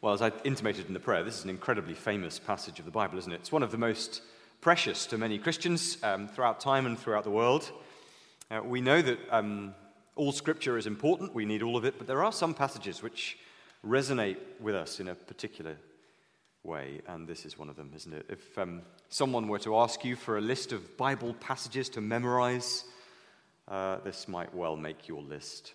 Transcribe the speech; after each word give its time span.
Well, 0.00 0.14
as 0.14 0.22
I 0.22 0.30
intimated 0.44 0.86
in 0.86 0.94
the 0.94 1.00
prayer, 1.00 1.24
this 1.24 1.38
is 1.38 1.42
an 1.42 1.50
incredibly 1.50 1.94
famous 1.94 2.38
passage 2.38 2.78
of 2.78 2.84
the 2.84 2.90
Bible, 2.92 3.18
isn't 3.18 3.32
it? 3.32 3.40
It's 3.40 3.50
one 3.50 3.64
of 3.64 3.72
the 3.72 3.78
most 3.78 4.22
precious 4.60 5.06
to 5.06 5.18
many 5.18 5.40
Christians 5.40 5.98
um, 6.04 6.28
throughout 6.28 6.60
time 6.60 6.86
and 6.86 6.96
throughout 6.96 7.24
the 7.24 7.30
world. 7.30 7.72
Uh, 8.48 8.60
we 8.62 8.80
know 8.80 9.02
that 9.02 9.18
um, 9.32 9.74
all 10.14 10.30
scripture 10.30 10.78
is 10.78 10.86
important, 10.86 11.34
we 11.34 11.44
need 11.44 11.64
all 11.64 11.76
of 11.76 11.84
it, 11.84 11.98
but 11.98 12.06
there 12.06 12.22
are 12.22 12.30
some 12.30 12.54
passages 12.54 13.02
which 13.02 13.38
resonate 13.84 14.36
with 14.60 14.76
us 14.76 15.00
in 15.00 15.08
a 15.08 15.16
particular 15.16 15.76
way, 16.62 17.00
and 17.08 17.26
this 17.26 17.44
is 17.44 17.58
one 17.58 17.68
of 17.68 17.74
them, 17.74 17.90
isn't 17.96 18.14
it? 18.14 18.26
If 18.28 18.56
um, 18.56 18.82
someone 19.08 19.48
were 19.48 19.58
to 19.60 19.76
ask 19.78 20.04
you 20.04 20.14
for 20.14 20.38
a 20.38 20.40
list 20.40 20.70
of 20.70 20.96
Bible 20.96 21.34
passages 21.40 21.88
to 21.90 22.00
memorize, 22.00 22.84
uh, 23.66 23.96
this 24.04 24.28
might 24.28 24.54
well 24.54 24.76
make 24.76 25.08
your 25.08 25.22
list. 25.22 25.72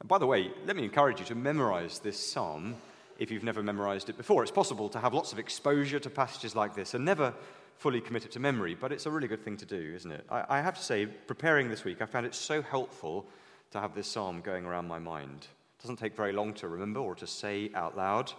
And 0.00 0.08
by 0.08 0.18
the 0.18 0.26
way, 0.26 0.50
let 0.66 0.76
me 0.76 0.84
encourage 0.84 1.20
you 1.20 1.26
to 1.26 1.34
memorize 1.34 1.98
this 1.98 2.18
psalm 2.18 2.76
if 3.18 3.30
you've 3.30 3.44
never 3.44 3.62
memorized 3.62 4.08
it 4.08 4.16
before. 4.16 4.42
It's 4.42 4.52
possible 4.52 4.88
to 4.90 4.98
have 4.98 5.14
lots 5.14 5.32
of 5.32 5.38
exposure 5.38 5.98
to 5.98 6.10
passages 6.10 6.54
like 6.54 6.74
this 6.74 6.94
and 6.94 7.04
never 7.04 7.32
fully 7.78 8.00
commit 8.00 8.24
it 8.24 8.32
to 8.32 8.40
memory, 8.40 8.74
but 8.74 8.92
it's 8.92 9.06
a 9.06 9.10
really 9.10 9.28
good 9.28 9.44
thing 9.44 9.56
to 9.58 9.66
do, 9.66 9.92
isn't 9.94 10.10
it? 10.10 10.24
I, 10.30 10.44
I 10.48 10.60
have 10.60 10.74
to 10.76 10.82
say, 10.82 11.06
preparing 11.06 11.68
this 11.68 11.84
week, 11.84 12.00
I 12.00 12.06
found 12.06 12.26
it 12.26 12.34
so 12.34 12.62
helpful 12.62 13.26
to 13.72 13.80
have 13.80 13.94
this 13.94 14.06
psalm 14.06 14.40
going 14.40 14.64
around 14.64 14.88
my 14.88 14.98
mind. 14.98 15.46
It 15.78 15.82
doesn't 15.82 15.98
take 15.98 16.16
very 16.16 16.32
long 16.32 16.54
to 16.54 16.68
remember 16.68 17.00
or 17.00 17.14
to 17.16 17.26
say 17.26 17.70
out 17.74 17.96
loud, 17.96 18.32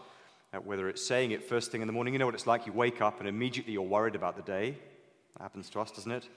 uh, 0.54 0.58
whether 0.60 0.90
it's 0.90 1.06
saying 1.06 1.32
it 1.32 1.44
first 1.44 1.72
thing 1.72 1.82
in 1.82 1.88
the 1.88 1.94
morning. 1.94 2.14
You 2.14 2.20
know 2.20 2.26
what 2.26 2.36
it's 2.36 2.48
like? 2.48 2.66
You 2.66 2.74
wake 2.74 3.02
up 3.02 3.20
and 3.20 3.30
immediately 3.30 3.74
you're 3.74 3.84
worried 3.84 4.16
about 4.16 4.36
the 4.36 4.42
day. 4.42 4.76
That 5.38 5.44
happens 5.44 5.70
to 5.72 5.80
us, 5.82 5.92
doesn't 5.92 6.12
it? 6.12 6.28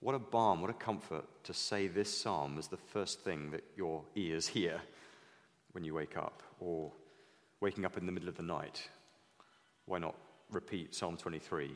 What 0.00 0.14
a 0.14 0.18
balm, 0.18 0.60
what 0.60 0.70
a 0.70 0.74
comfort 0.74 1.24
to 1.44 1.52
say 1.52 1.88
this 1.88 2.16
psalm 2.16 2.56
as 2.58 2.68
the 2.68 2.76
first 2.76 3.20
thing 3.20 3.50
that 3.50 3.64
your 3.76 4.02
ears 4.14 4.46
hear 4.46 4.80
when 5.72 5.82
you 5.84 5.94
wake 5.94 6.16
up, 6.16 6.42
or 6.60 6.92
waking 7.60 7.84
up 7.84 7.96
in 7.96 8.06
the 8.06 8.12
middle 8.12 8.28
of 8.28 8.36
the 8.36 8.42
night. 8.42 8.88
Why 9.86 9.98
not 9.98 10.14
repeat 10.50 10.94
Psalm 10.94 11.16
23? 11.16 11.72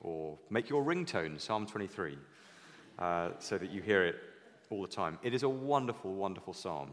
Or 0.00 0.38
make 0.50 0.68
your 0.68 0.84
ringtone 0.84 1.40
Psalm 1.40 1.66
23 1.66 2.16
uh, 2.98 3.30
so 3.38 3.58
that 3.58 3.70
you 3.70 3.82
hear 3.82 4.04
it 4.04 4.16
all 4.70 4.82
the 4.82 4.88
time. 4.88 5.18
It 5.22 5.34
is 5.34 5.42
a 5.42 5.48
wonderful, 5.48 6.14
wonderful 6.14 6.52
psalm. 6.52 6.90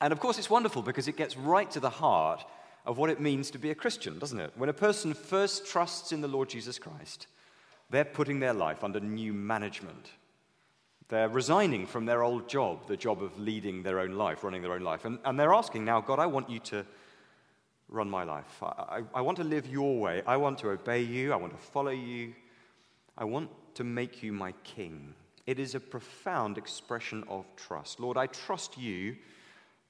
And 0.00 0.12
of 0.12 0.20
course, 0.20 0.38
it's 0.38 0.50
wonderful 0.50 0.82
because 0.82 1.08
it 1.08 1.16
gets 1.16 1.36
right 1.36 1.70
to 1.72 1.80
the 1.80 1.90
heart 1.90 2.44
of 2.84 2.98
what 2.98 3.10
it 3.10 3.20
means 3.20 3.50
to 3.50 3.58
be 3.58 3.70
a 3.70 3.74
Christian, 3.74 4.18
doesn't 4.18 4.38
it? 4.38 4.52
When 4.56 4.68
a 4.68 4.74
person 4.74 5.12
first 5.12 5.66
trusts 5.66 6.12
in 6.12 6.20
the 6.20 6.28
Lord 6.28 6.48
Jesus 6.48 6.78
Christ, 6.78 7.26
they're 7.90 8.04
putting 8.04 8.40
their 8.40 8.52
life 8.52 8.82
under 8.82 9.00
new 9.00 9.32
management. 9.32 10.10
They're 11.08 11.28
resigning 11.28 11.86
from 11.86 12.06
their 12.06 12.22
old 12.22 12.48
job, 12.48 12.88
the 12.88 12.96
job 12.96 13.22
of 13.22 13.38
leading 13.38 13.82
their 13.82 14.00
own 14.00 14.12
life, 14.12 14.42
running 14.42 14.62
their 14.62 14.72
own 14.72 14.82
life. 14.82 15.04
And, 15.04 15.18
and 15.24 15.38
they're 15.38 15.54
asking 15.54 15.84
now, 15.84 16.00
God, 16.00 16.18
I 16.18 16.26
want 16.26 16.50
you 16.50 16.58
to 16.60 16.84
run 17.88 18.10
my 18.10 18.24
life. 18.24 18.62
I, 18.62 18.66
I, 18.66 19.02
I 19.14 19.20
want 19.20 19.36
to 19.38 19.44
live 19.44 19.66
your 19.66 19.98
way. 19.98 20.22
I 20.26 20.36
want 20.36 20.58
to 20.58 20.70
obey 20.70 21.02
you. 21.02 21.32
I 21.32 21.36
want 21.36 21.52
to 21.52 21.64
follow 21.70 21.92
you. 21.92 22.34
I 23.16 23.24
want 23.24 23.50
to 23.74 23.84
make 23.84 24.22
you 24.22 24.32
my 24.32 24.52
king. 24.64 25.14
It 25.46 25.60
is 25.60 25.76
a 25.76 25.80
profound 25.80 26.58
expression 26.58 27.22
of 27.28 27.44
trust. 27.54 28.00
Lord, 28.00 28.16
I 28.16 28.26
trust 28.26 28.76
you 28.76 29.16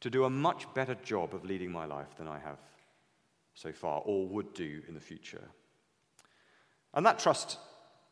to 0.01 0.11
do 0.11 0.25
a 0.25 0.31
much 0.31 0.73
better 0.75 0.95
job 0.97 1.35
of 1.35 1.47
leading 1.47 1.73
my 1.73 1.87
life 1.87 2.15
than 2.19 2.29
I 2.29 2.39
have 2.41 2.59
so 3.55 3.73
far 3.73 4.03
or 4.05 4.27
would 4.27 4.53
do 4.53 4.83
in 4.87 4.93
the 4.93 5.01
future. 5.01 5.49
And 6.93 7.07
that 7.07 7.19
trust 7.19 7.59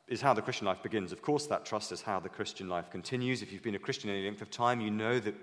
is 0.07 0.21
how 0.21 0.35
the 0.35 0.43
Christian 0.43 0.67
life 0.67 0.83
begins. 0.83 1.13
Of 1.13 1.23
course, 1.23 1.47
that 1.47 1.65
trust 1.65 1.93
is 1.93 2.03
how 2.03 2.21
the 2.21 2.29
Christian 2.29 2.69
life 2.69 2.91
continues. 2.91 3.43
If 3.43 3.53
you've 3.53 3.63
been 3.63 3.75
a 3.75 3.79
Christian 3.79 4.11
any 4.11 4.25
length 4.25 4.43
of 4.43 4.51
time, 4.51 4.81
you 4.81 4.91
know 4.91 5.19
that 5.19 5.35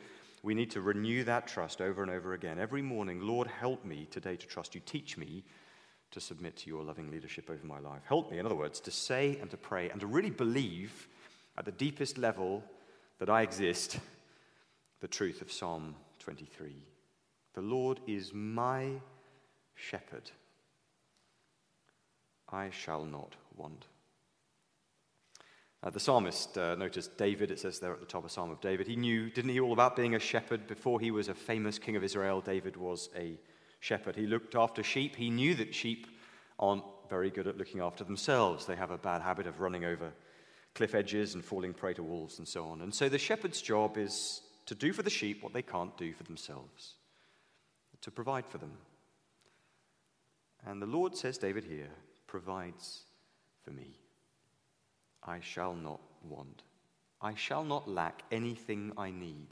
we 0.44 0.53
need 0.53 0.72
to 0.72 0.81
renew 0.81 1.23
that 1.23 1.48
trust 1.48 1.81
over 1.81 2.02
and 2.02 2.12
over 2.12 2.34
again. 2.34 2.59
Every 2.59 2.81
morning, 2.81 3.22
Lord, 3.22 3.48
help 3.48 3.84
me 3.86 4.08
today 4.09 4.36
to 4.36 4.48
trust 4.48 4.76
you. 4.76 4.81
Teach 4.86 5.18
me 5.18 5.44
to 6.12 6.20
submit 6.20 6.58
to 6.58 6.70
your 6.70 6.84
loving 6.84 7.09
leadership 7.09 7.50
over 7.50 7.66
my 7.66 7.80
life. 7.80 8.02
Help 8.06 8.31
me, 8.31 8.38
in 8.38 8.45
other 8.45 8.56
words, 8.56 8.80
to 8.81 8.92
say 8.92 9.38
and 9.41 9.50
to 9.50 9.58
pray 9.58 9.90
and 9.90 10.00
to 10.02 10.08
really 10.08 10.30
believe 10.30 11.07
at 11.57 11.66
the 11.66 11.72
deepest 11.72 12.18
level 12.18 12.63
that 13.19 13.30
I 13.30 13.41
exist 13.41 14.00
the 15.00 15.07
truth 15.07 15.41
of 15.41 15.52
Psalm 15.52 15.96
23. 16.19 16.75
The 17.53 17.62
Lord 17.62 18.00
is 18.07 18.34
my 18.34 18.90
shepherd. 19.75 20.31
I 22.50 22.69
shall 22.69 23.06
not 23.06 23.36
want. 23.56 23.86
Uh, 25.84 25.90
the 25.90 26.00
psalmist, 26.00 26.58
uh, 26.59 26.75
notice 26.75 27.08
David, 27.08 27.50
it 27.50 27.59
says 27.59 27.80
there 27.80 27.92
at 27.92 28.00
the 28.00 28.06
top 28.06 28.24
of 28.24 28.31
Psalm 28.31 28.52
of 28.52 28.62
David. 28.62 28.88
He 28.88 28.96
knew, 28.96 29.31
didn't 29.31 29.50
he, 29.50 29.59
all 29.59 29.74
about 29.74 29.96
being 29.96 30.14
a 30.14 30.19
shepherd? 30.19 30.68
Before 30.68 31.00
he 31.00 31.09
was 31.09 31.28
a 31.28 31.34
famous 31.34 31.80
king 31.80 31.96
of 31.96 32.03
Israel, 32.03 32.40
David 32.40 32.78
was 32.78 33.09
a 33.16 33.40
shepherd. 33.80 34.16
He 34.16 34.28
looked 34.28 34.53
after 34.53 34.84
sheep. 34.84 35.16
He 35.16 35.31
knew 35.31 35.56
that 35.56 35.74
sheep 35.74 36.06
aren't 36.59 36.84
very 37.09 37.31
good 37.31 37.47
at 37.47 37.58
looking 37.58 37.81
after 37.81 38.03
themselves. 38.03 38.68
They 38.68 38.75
have 38.75 38.92
a 38.92 38.97
bad 38.97 39.24
habit 39.24 39.47
of 39.47 39.59
running 39.59 39.84
over 39.84 40.12
cliff 40.75 40.94
edges 40.94 41.34
and 41.34 41.44
falling 41.44 41.74
prey 41.74 41.96
to 41.96 42.03
wolves 42.03 42.38
and 42.38 42.48
so 42.48 42.66
on. 42.66 42.81
And 42.81 42.94
so 42.94 43.09
the 43.09 43.18
shepherd's 43.18 43.62
job 43.62 43.98
is 43.98 44.42
to 44.68 44.75
do 44.75 44.94
for 44.94 45.02
the 45.02 45.09
sheep 45.09 45.42
what 45.42 45.52
they 45.52 45.63
can't 45.63 45.98
do 45.98 46.13
for 46.13 46.24
themselves, 46.24 46.94
to 48.02 48.12
provide 48.12 48.46
for 48.46 48.59
them. 48.59 48.78
And 50.66 50.80
the 50.80 50.86
Lord, 50.86 51.18
says 51.18 51.40
David 51.40 51.63
here, 51.63 51.90
provides 52.28 53.02
for 53.63 53.72
me. 53.72 54.00
I 55.24 55.40
shall 55.40 55.74
not 55.74 56.00
want. 56.28 56.64
I 57.22 57.36
shall 57.36 57.64
not 57.64 57.88
lack 57.88 58.24
anything 58.32 58.92
I 58.98 59.12
need. 59.12 59.48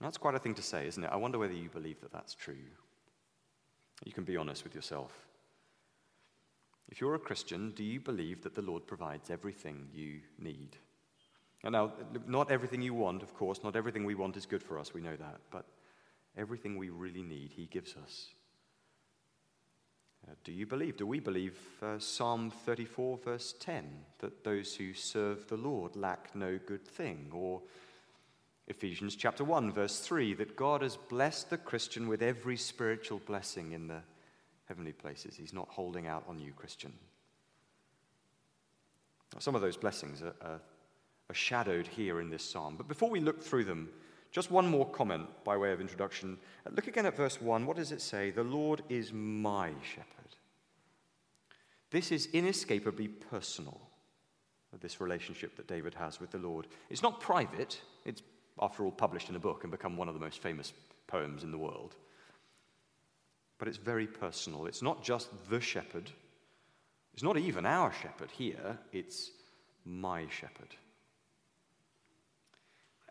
That's 0.00 0.18
quite 0.18 0.34
a 0.34 0.38
thing 0.38 0.54
to 0.54 0.62
say, 0.62 0.86
isn't 0.86 1.04
it? 1.04 1.10
I 1.12 1.16
wonder 1.16 1.38
whether 1.38 1.54
you 1.54 1.68
believe 1.68 2.00
that 2.00 2.12
that's 2.12 2.34
true. 2.34 2.66
You 4.04 4.12
can 4.12 4.24
be 4.24 4.36
honest 4.36 4.64
with 4.64 4.74
yourself. 4.74 5.12
If 6.88 7.00
you're 7.00 7.14
a 7.14 7.18
Christian, 7.18 7.70
do 7.70 7.84
you 7.84 8.00
believe 8.00 8.42
that 8.42 8.54
the 8.54 8.62
Lord 8.62 8.86
provides 8.86 9.30
everything 9.30 9.88
you 9.94 10.20
need? 10.38 10.76
And 11.62 11.72
now, 11.72 11.92
not 12.26 12.50
everything 12.50 12.82
you 12.82 12.92
want, 12.92 13.22
of 13.22 13.34
course, 13.34 13.64
not 13.64 13.76
everything 13.76 14.04
we 14.04 14.14
want 14.14 14.36
is 14.36 14.44
good 14.44 14.62
for 14.62 14.78
us, 14.78 14.92
we 14.92 15.00
know 15.00 15.16
that, 15.16 15.40
but 15.50 15.64
everything 16.36 16.76
we 16.76 16.90
really 16.90 17.22
need, 17.22 17.52
He 17.52 17.66
gives 17.66 17.94
us. 17.96 18.28
Uh, 20.26 20.34
do 20.42 20.52
you 20.52 20.66
believe? 20.66 20.96
Do 20.96 21.06
we 21.06 21.20
believe 21.20 21.58
uh, 21.82 21.98
Psalm 21.98 22.50
34, 22.50 23.18
verse 23.18 23.54
10, 23.60 23.84
that 24.20 24.44
those 24.44 24.74
who 24.74 24.94
serve 24.94 25.46
the 25.48 25.56
Lord 25.56 25.96
lack 25.96 26.34
no 26.34 26.58
good 26.66 26.86
thing? 26.86 27.30
Or 27.32 27.60
Ephesians 28.66 29.16
chapter 29.16 29.44
1, 29.44 29.72
verse 29.72 30.00
3, 30.00 30.34
that 30.34 30.56
God 30.56 30.80
has 30.80 30.96
blessed 30.96 31.50
the 31.50 31.58
Christian 31.58 32.08
with 32.08 32.22
every 32.22 32.56
spiritual 32.56 33.20
blessing 33.26 33.72
in 33.72 33.86
the 33.86 34.00
heavenly 34.64 34.92
places. 34.92 35.36
He's 35.36 35.52
not 35.52 35.68
holding 35.68 36.06
out 36.06 36.24
on 36.26 36.38
you, 36.38 36.52
Christian. 36.52 36.92
Some 39.38 39.54
of 39.54 39.60
those 39.60 39.76
blessings 39.76 40.22
are, 40.22 40.34
are, 40.40 40.60
are 41.28 41.34
shadowed 41.34 41.86
here 41.86 42.20
in 42.20 42.30
this 42.30 42.44
psalm. 42.44 42.76
But 42.76 42.88
before 42.88 43.10
we 43.10 43.20
look 43.20 43.42
through 43.42 43.64
them, 43.64 43.90
just 44.34 44.50
one 44.50 44.66
more 44.66 44.90
comment 44.90 45.28
by 45.44 45.56
way 45.56 45.70
of 45.70 45.80
introduction. 45.80 46.36
Uh, 46.66 46.70
look 46.74 46.88
again 46.88 47.06
at 47.06 47.16
verse 47.16 47.40
1. 47.40 47.64
What 47.64 47.76
does 47.76 47.92
it 47.92 48.02
say? 48.02 48.30
The 48.30 48.42
Lord 48.42 48.82
is 48.88 49.12
my 49.12 49.70
shepherd. 49.82 50.08
This 51.92 52.10
is 52.10 52.26
inescapably 52.32 53.06
personal, 53.06 53.80
this 54.80 55.00
relationship 55.00 55.56
that 55.56 55.68
David 55.68 55.94
has 55.94 56.18
with 56.18 56.32
the 56.32 56.38
Lord. 56.38 56.66
It's 56.90 57.02
not 57.02 57.20
private, 57.20 57.80
it's, 58.04 58.22
after 58.60 58.84
all, 58.84 58.90
published 58.90 59.28
in 59.28 59.36
a 59.36 59.38
book 59.38 59.62
and 59.62 59.70
become 59.70 59.96
one 59.96 60.08
of 60.08 60.14
the 60.14 60.20
most 60.20 60.42
famous 60.42 60.72
poems 61.06 61.44
in 61.44 61.52
the 61.52 61.58
world. 61.58 61.94
But 63.58 63.68
it's 63.68 63.76
very 63.76 64.08
personal. 64.08 64.66
It's 64.66 64.82
not 64.82 65.04
just 65.04 65.28
the 65.48 65.60
shepherd, 65.60 66.10
it's 67.12 67.22
not 67.22 67.38
even 67.38 67.64
our 67.64 67.92
shepherd 67.92 68.32
here, 68.32 68.76
it's 68.92 69.30
my 69.84 70.26
shepherd. 70.28 70.74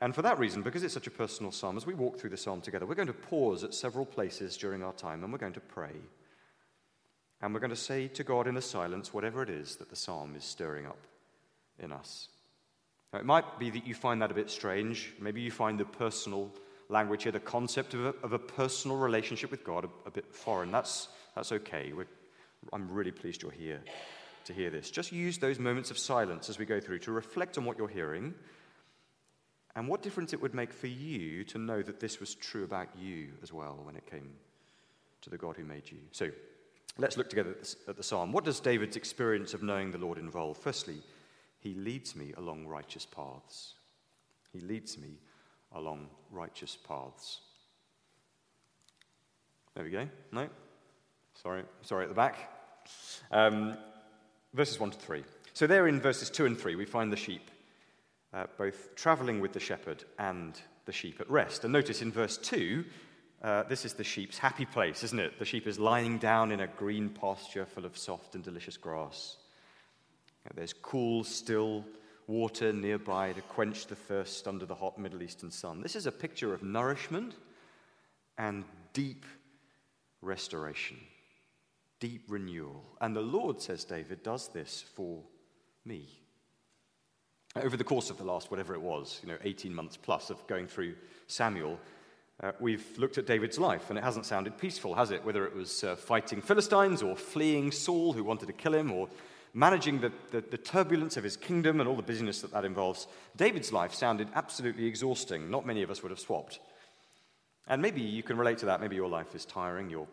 And 0.03 0.14
for 0.14 0.22
that 0.24 0.38
reason, 0.38 0.64
because 0.64 0.84
it's 0.84 0.94
such 0.94 1.08
a 1.08 1.12
personal 1.12 1.53
psalm, 1.53 1.78
as 1.78 1.86
we 1.86 1.94
walk 1.94 2.19
through 2.19 2.31
the 2.31 2.36
psalm 2.36 2.60
together, 2.60 2.86
we're 2.86 2.94
going 2.94 3.07
to 3.07 3.13
pause 3.13 3.63
at 3.63 3.74
several 3.74 4.06
places 4.06 4.57
during 4.57 4.83
our 4.83 4.92
time 4.92 5.24
and 5.24 5.31
we're 5.31 5.39
going 5.39 5.54
to 5.54 5.62
pray. 5.62 5.95
And 7.42 7.54
we're 7.54 7.62
going 7.62 7.69
to 7.69 7.77
say 7.77 8.10
to 8.10 8.24
God 8.25 8.45
in 8.45 8.54
the 8.54 8.62
silence 8.62 9.13
whatever 9.13 9.42
it 9.42 9.50
is 9.50 9.77
that 9.77 9.89
the 9.89 9.95
psalm 9.95 10.36
is 10.36 10.44
stirring 10.44 10.86
up 10.86 10.98
in 11.80 11.94
us. 11.94 12.27
Now, 13.13 13.19
it 13.19 13.25
might 13.25 13.57
be 13.60 13.69
that 13.69 13.88
you 13.88 13.95
find 13.95 14.22
that 14.22 14.30
a 14.30 14.33
bit 14.33 14.50
strange. 14.50 15.13
Maybe 15.22 15.39
you 15.39 15.51
find 15.51 15.80
the 15.80 15.86
personal 15.86 16.51
language 16.89 17.24
here, 17.24 17.31
the 17.31 17.39
concept 17.39 17.94
of 17.94 18.06
a, 18.06 18.13
of 18.24 18.33
a 18.33 18.39
personal 18.39 18.98
relationship 18.98 19.51
with 19.51 19.63
God, 19.63 19.86
a, 19.86 20.10
a 20.10 20.12
bit 20.12 20.36
foreign. 20.36 20.69
That's, 20.69 21.07
that's 21.33 21.54
okay. 21.54 21.94
We're, 21.95 22.07
I'm 22.74 22.92
really 22.92 23.12
pleased 23.12 23.42
you're 23.42 23.51
here 23.51 23.80
to 24.44 24.54
hear 24.54 24.69
this. 24.69 24.92
Just 24.92 25.13
use 25.13 25.38
those 25.38 25.60
moments 25.60 25.92
of 25.92 25.98
silence 25.98 26.50
as 26.50 26.60
we 26.60 26.66
go 26.66 26.81
through 26.81 27.00
to 27.00 27.13
reflect 27.13 27.57
on 27.57 27.63
what 27.63 27.77
you're 27.77 27.88
hearing 27.88 28.33
and 29.75 29.88
what 29.88 30.02
difference 30.02 30.34
it 30.34 30.42
would 30.42 30.54
make 30.54 30.72
for 30.72 30.88
you 30.88 31.44
to 31.46 31.58
know 31.58 31.81
that 31.81 32.00
this 32.00 32.20
was 32.20 32.36
true 32.36 32.64
about 32.64 32.88
you 33.00 33.30
as 33.42 33.52
well 33.52 33.80
when 33.84 33.96
it 33.96 34.06
came 34.10 34.30
to 35.22 35.30
the 35.30 35.38
God 35.38 35.56
who 35.56 35.64
made 35.64 35.90
you. 35.90 35.98
So 36.12 36.30
let's 36.98 37.18
look 37.18 37.30
together 37.30 37.56
at 37.88 37.98
the 37.98 38.04
psalm. 38.04 38.31
What 38.31 38.44
does 38.44 38.60
David's 38.60 38.96
experience 38.96 39.54
of 39.54 39.64
knowing 39.64 39.92
the 39.92 39.98
Lord 39.98 40.18
involve? 40.18 40.58
Firstly, 40.58 41.02
he 41.60 41.74
leads 41.74 42.16
me 42.16 42.34
along 42.38 42.68
righteous 42.68 43.06
paths. 43.06 43.74
He 44.52 44.60
leads 44.60 44.98
me 44.98 45.18
along 45.74 46.08
righteous 46.30 46.78
paths. 46.88 47.40
There 49.74 49.84
we 49.84 49.90
go. 49.90 50.08
No? 50.31 50.50
Sorry, 51.42 51.64
sorry 51.81 52.04
at 52.04 52.10
the 52.10 52.16
back. 52.16 52.52
Um, 53.31 53.75
verses 54.54 54.80
1 54.80 54.92
to 54.92 54.98
3. 55.00 55.24
So, 55.54 55.66
there 55.66 55.88
in 55.88 56.00
verses 56.00 56.30
2 56.30 56.46
and 56.46 56.58
3, 56.58 56.75
we 56.75 56.86
find 56.86 57.12
the 57.12 57.18
sheep 57.18 57.50
uh, 58.33 58.45
both 58.57 58.95
traveling 58.95 59.39
with 59.39 59.53
the 59.53 59.59
shepherd 59.59 60.03
and 60.19 60.59
the 60.85 60.91
sheep 60.91 61.21
at 61.21 61.30
rest. 61.30 61.63
And 61.63 61.74
notice 61.74 62.01
in 62.01 62.12
verse 62.12 62.38
2, 62.38 62.83
uh, 63.44 63.63
this 63.63 63.85
is 63.85 63.94
the 63.94 64.03
sheep's 64.03 64.38
happy 64.38 64.65
place, 64.65 65.03
isn't 65.03 65.19
it? 65.19 65.38
The 65.38 65.45
sheep 65.45 65.68
is 65.68 65.77
lying 65.77 66.18
down 66.18 66.51
in 66.51 66.62
a 66.62 66.68
green 66.68 67.09
pasture 67.09 67.65
full 67.65 67.85
of 67.85 67.97
soft 67.97 68.35
and 68.35 68.44
delicious 68.44 68.77
grass. 68.77 69.38
There's 70.56 70.74
cool, 70.74 71.24
still 71.24 71.85
water 72.27 72.71
nearby 72.71 73.33
to 73.33 73.41
quench 73.41 73.88
the 73.88 73.95
thirst 73.95 74.47
under 74.47 74.65
the 74.65 74.75
hot 74.75 74.97
Middle 74.97 75.24
Eastern 75.24 75.51
sun. 75.51 75.81
This 75.81 75.95
is 75.95 76.06
a 76.06 76.12
picture 76.12 76.53
of 76.53 76.63
nourishment 76.63 77.36
and 78.38 78.63
deep 78.94 79.25
restoration, 80.21 80.97
deep 82.00 82.24
renewal. 82.27 82.83
And 83.01 83.15
the 83.15 83.21
Lord, 83.21 83.62
says 83.62 83.83
David, 83.83 84.24
does 84.24 84.47
this 84.50 84.83
for 84.95 85.21
me. 85.86 86.07
Over 87.55 87.77
the 87.77 87.83
course 87.83 88.09
of 88.09 88.17
the 88.17 88.23
last, 88.23 88.50
whatever 88.50 88.73
it 88.73 88.81
was, 88.81 89.19
you 89.21 89.29
know, 89.29 89.38
18 89.44 89.75
months 89.75 89.95
plus 89.95 90.31
of 90.31 90.45
going 90.47 90.65
through 90.65 90.95
Samuel, 91.27 91.79
uh, 92.41 92.51
we've 92.59 92.97
looked 92.97 93.19
at 93.19 93.27
David's 93.27 93.59
life, 93.59 93.89
and 93.89 94.00
it 94.00 94.03
hasn't 94.03 94.25
sounded 94.25 94.57
peaceful, 94.57 94.95
has 94.95 95.11
it? 95.11 95.23
Whether 95.23 95.45
it 95.45 95.55
was 95.55 95.83
uh, 95.83 95.95
fighting 95.95 96.41
Philistines 96.41 97.03
or 97.03 97.15
fleeing 97.15 97.71
Saul, 97.71 98.13
who 98.13 98.23
wanted 98.23 98.47
to 98.47 98.53
kill 98.53 98.73
him, 98.73 98.91
or 98.91 99.07
managing 99.53 100.01
the, 100.01 100.11
the, 100.31 100.41
the, 100.41 100.57
turbulence 100.57 101.15
of 101.15 101.23
his 101.23 101.38
kingdom 101.38 101.79
and 101.79 101.88
all 101.88 101.95
the 101.95 102.01
busyness 102.01 102.41
that 102.41 102.51
that 102.53 102.65
involves, 102.65 103.05
David's 103.38 103.71
life 103.71 103.94
sounded 103.94 104.29
absolutely 104.33 104.88
exhausting. 104.88 105.51
Not 105.51 105.63
many 105.63 105.83
of 105.83 105.91
us 105.91 106.01
would 106.01 106.09
have 106.09 106.19
swapped. 106.19 106.59
And 107.67 107.83
maybe 107.83 108.01
you 108.01 108.23
can 108.23 108.35
relate 108.35 108.57
to 108.59 108.65
that. 108.65 108.81
Maybe 108.81 108.95
your 108.95 109.09
life 109.09 109.35
is 109.35 109.45
tiring. 109.45 109.91
You're 109.91 110.07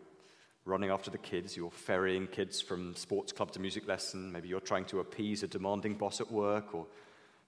running 0.65 0.91
after 0.91 1.09
the 1.09 1.17
kids. 1.17 1.57
You're 1.57 1.71
ferrying 1.71 2.27
kids 2.27 2.61
from 2.61 2.95
sports 2.95 3.31
club 3.31 3.51
to 3.53 3.59
music 3.59 3.87
lesson. 3.87 4.31
Maybe 4.31 4.47
you're 4.47 4.59
trying 4.59 4.85
to 4.85 4.99
appease 4.99 5.41
a 5.41 5.47
demanding 5.47 5.95
boss 5.95 6.21
at 6.21 6.31
work 6.31 6.75
or 6.75 6.85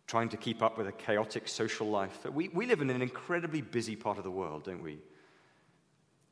trying 0.07 0.29
to 0.29 0.38
keep 0.38 0.61
up 0.61 0.77
with 0.77 0.88
a 0.88 0.91
chaotic 0.91 1.47
social 1.47 1.88
life. 1.88 2.25
We, 2.25 2.50
we 2.50 2.65
live 2.65 2.81
in 2.81 2.89
an 2.89 3.01
incredibly 3.01 3.61
busy 3.61 3.95
part 3.95 4.17
of 4.17 4.23
the 4.23 4.31
world, 4.31 4.65
don't 4.65 4.83
we? 4.83 5.00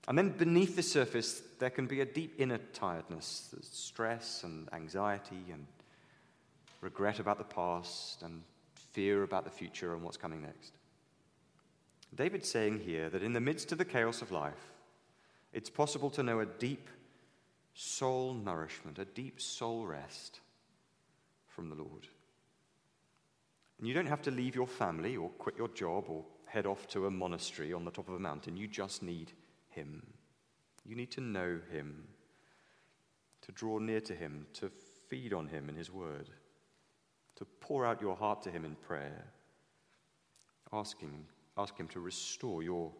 And 0.07 0.17
then 0.17 0.29
beneath 0.29 0.75
the 0.75 0.83
surface, 0.83 1.41
there 1.59 1.69
can 1.69 1.85
be 1.85 2.01
a 2.01 2.05
deep 2.05 2.35
inner 2.39 2.57
tiredness, 2.73 3.55
stress 3.61 4.43
and 4.43 4.67
anxiety 4.73 5.45
and 5.51 5.65
regret 6.81 7.19
about 7.19 7.37
the 7.37 7.43
past 7.43 8.23
and 8.23 8.41
fear 8.75 9.23
about 9.23 9.43
the 9.43 9.51
future 9.51 9.93
and 9.93 10.03
what's 10.03 10.17
coming 10.17 10.41
next. 10.41 10.73
David's 12.13 12.49
saying 12.49 12.79
here 12.79 13.09
that 13.09 13.23
in 13.23 13.33
the 13.33 13.39
midst 13.39 13.71
of 13.71 13.77
the 13.77 13.85
chaos 13.85 14.21
of 14.21 14.31
life, 14.31 14.73
it's 15.53 15.69
possible 15.69 16.09
to 16.09 16.23
know 16.23 16.39
a 16.39 16.45
deep 16.45 16.89
soul 17.73 18.33
nourishment, 18.33 18.99
a 18.99 19.05
deep 19.05 19.39
soul 19.39 19.85
rest 19.85 20.39
from 21.47 21.69
the 21.69 21.75
Lord. 21.75 22.07
And 23.81 23.87
you 23.87 23.95
don't 23.95 24.05
have 24.05 24.21
to 24.21 24.31
leave 24.31 24.55
your 24.55 24.67
family 24.67 25.17
or 25.17 25.29
quit 25.29 25.57
your 25.57 25.67
job 25.69 26.05
or 26.07 26.23
head 26.45 26.67
off 26.67 26.87
to 26.89 27.07
a 27.07 27.11
monastery 27.11 27.73
on 27.73 27.83
the 27.83 27.89
top 27.89 28.07
of 28.07 28.13
a 28.13 28.19
mountain. 28.19 28.55
You 28.55 28.67
just 28.67 29.01
need 29.01 29.31
Him. 29.69 30.03
You 30.85 30.95
need 30.95 31.09
to 31.13 31.21
know 31.21 31.59
Him, 31.71 32.03
to 33.41 33.51
draw 33.51 33.79
near 33.79 33.99
to 34.01 34.13
Him, 34.13 34.45
to 34.53 34.69
feed 35.09 35.33
on 35.33 35.47
Him 35.47 35.67
in 35.67 35.75
His 35.75 35.91
Word, 35.91 36.29
to 37.37 37.45
pour 37.59 37.83
out 37.83 38.01
your 38.01 38.15
heart 38.15 38.43
to 38.43 38.51
Him 38.51 38.65
in 38.65 38.75
prayer. 38.75 39.25
Ask 40.71 40.99
Him, 40.99 41.25
ask 41.57 41.75
Him 41.75 41.87
to 41.87 41.99
restore 41.99 42.61
your 42.61 42.91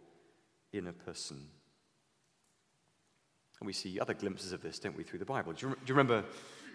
inner 0.73 0.93
person. 0.93 1.45
And 3.59 3.67
we 3.67 3.73
see 3.73 3.99
other 3.99 4.15
glimpses 4.15 4.51
of 4.51 4.63
this, 4.63 4.79
don't 4.79 4.97
we, 4.97 5.03
through 5.03 5.19
the 5.19 5.25
Bible? 5.25 5.53
Do 5.53 5.67
you, 5.67 5.75
do 5.75 5.79
you 5.85 5.93
remember 5.93 6.25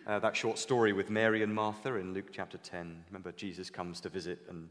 uh, 0.06 0.20
that 0.20 0.37
short 0.37 0.58
story 0.58 0.93
with 0.93 1.11
Mary 1.11 1.43
and 1.43 1.53
Martha 1.53 1.94
in 1.97 2.14
Luke 2.14 2.31
chapter 2.32 2.58
10. 2.58 3.05
Remember, 3.08 3.32
Jesus 3.32 3.70
comes 3.70 4.00
to 4.00 4.08
visit, 4.08 4.38
and 4.49 4.69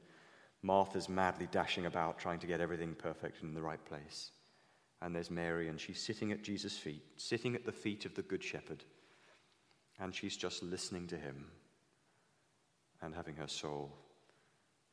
Martha's 0.62 1.10
madly 1.10 1.48
dashing 1.52 1.86
about 1.86 2.18
trying 2.18 2.40
to 2.40 2.48
get 2.48 2.62
everything 2.62 2.96
perfect 2.96 3.42
and 3.42 3.50
in 3.50 3.56
the 3.56 3.62
right 3.62 3.84
place. 3.86 4.32
And 5.02 5.14
there's 5.14 5.30
Mary, 5.30 5.68
and 5.68 5.80
she's 5.80 6.02
sitting 6.02 6.32
at 6.32 6.42
Jesus' 6.42 6.78
feet, 6.78 7.04
sitting 7.18 7.54
at 7.54 7.66
the 7.66 7.72
feet 7.72 8.06
of 8.06 8.16
the 8.16 8.22
Good 8.22 8.44
Shepherd, 8.44 8.84
and 10.00 10.16
she's 10.16 10.38
just 10.38 10.64
listening 10.64 11.08
to 11.08 11.18
him 11.18 11.46
and 13.02 13.14
having 13.14 13.36
her 13.36 13.48
soul 13.48 13.92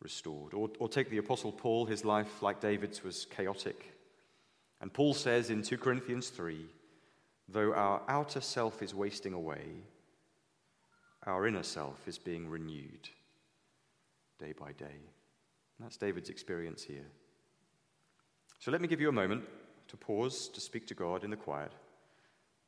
restored. 0.01 0.55
Or, 0.55 0.69
or 0.81 0.89
take 0.89 1.09
the 1.09 1.19
Apostle 1.19 1.53
Paul, 1.53 1.87
his 1.87 2.05
life, 2.05 2.43
like 2.43 2.61
David's, 2.61 3.05
was 3.05 3.27
chaotic. 3.27 3.95
And 4.81 4.93
Paul 4.93 5.15
says 5.15 5.51
in 5.51 5.63
2 5.63 5.79
Corinthians 5.79 6.31
3 6.31 6.67
though 7.49 7.75
our 7.75 8.03
outer 8.09 8.41
self 8.41 8.83
is 8.83 8.95
wasting 8.95 9.35
away, 9.35 9.83
our 11.27 11.47
inner 11.47 11.63
self 11.63 12.07
is 12.09 12.19
being 12.19 12.49
renewed 12.49 13.09
day 14.39 14.53
by 14.53 14.73
day. 14.73 14.85
And 15.79 15.87
that's 15.87 15.97
David's 15.97 16.31
experience 16.31 16.83
here. 16.83 17.07
So 18.59 18.71
let 18.71 18.81
me 18.81 18.89
give 18.89 19.01
you 19.01 19.09
a 19.09 19.13
moment 19.13 19.45
to 19.89 19.97
pause 19.97 20.49
to 20.49 20.61
speak 20.61 20.87
to 20.89 20.95
God 20.95 21.25
in 21.25 21.31
the 21.31 21.37
quiet. 21.37 21.73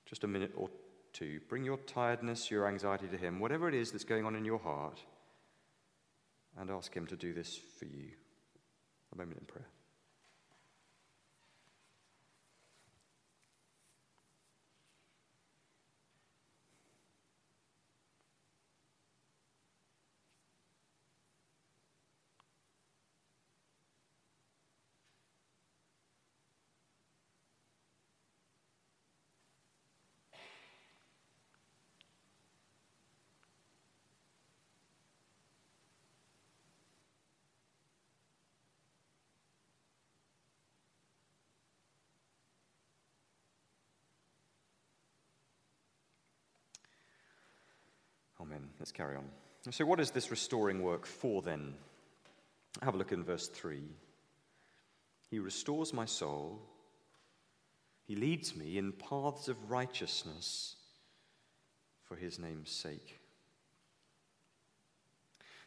Just 0.06 0.24
a 0.24 0.28
minute 0.28 0.52
or 0.56 0.68
two. 1.12 1.40
Bring 1.48 1.64
your 1.64 1.78
tiredness, 1.78 2.50
your 2.50 2.68
anxiety 2.68 3.06
to 3.06 3.16
Him, 3.16 3.40
whatever 3.40 3.68
it 3.68 3.74
is 3.74 3.92
that's 3.92 4.04
going 4.04 4.24
on 4.24 4.34
in 4.34 4.44
your 4.44 4.58
heart, 4.58 5.00
and 6.58 6.70
ask 6.70 6.94
Him 6.94 7.06
to 7.06 7.16
do 7.16 7.32
this 7.32 7.58
for 7.78 7.86
you. 7.86 8.10
A 9.12 9.16
moment 9.16 9.38
in 9.38 9.46
prayer. 9.46 9.66
Let's 48.78 48.92
carry 48.92 49.16
on. 49.16 49.24
So, 49.70 49.86
what 49.86 50.00
is 50.00 50.10
this 50.10 50.30
restoring 50.30 50.82
work 50.82 51.06
for 51.06 51.40
then? 51.40 51.74
Have 52.82 52.94
a 52.94 52.98
look 52.98 53.12
in 53.12 53.24
verse 53.24 53.48
3. 53.48 53.80
He 55.30 55.38
restores 55.38 55.92
my 55.92 56.04
soul. 56.04 56.60
He 58.06 58.14
leads 58.14 58.54
me 58.54 58.76
in 58.76 58.92
paths 58.92 59.48
of 59.48 59.70
righteousness 59.70 60.76
for 62.04 62.16
his 62.16 62.38
name's 62.38 62.70
sake. 62.70 63.20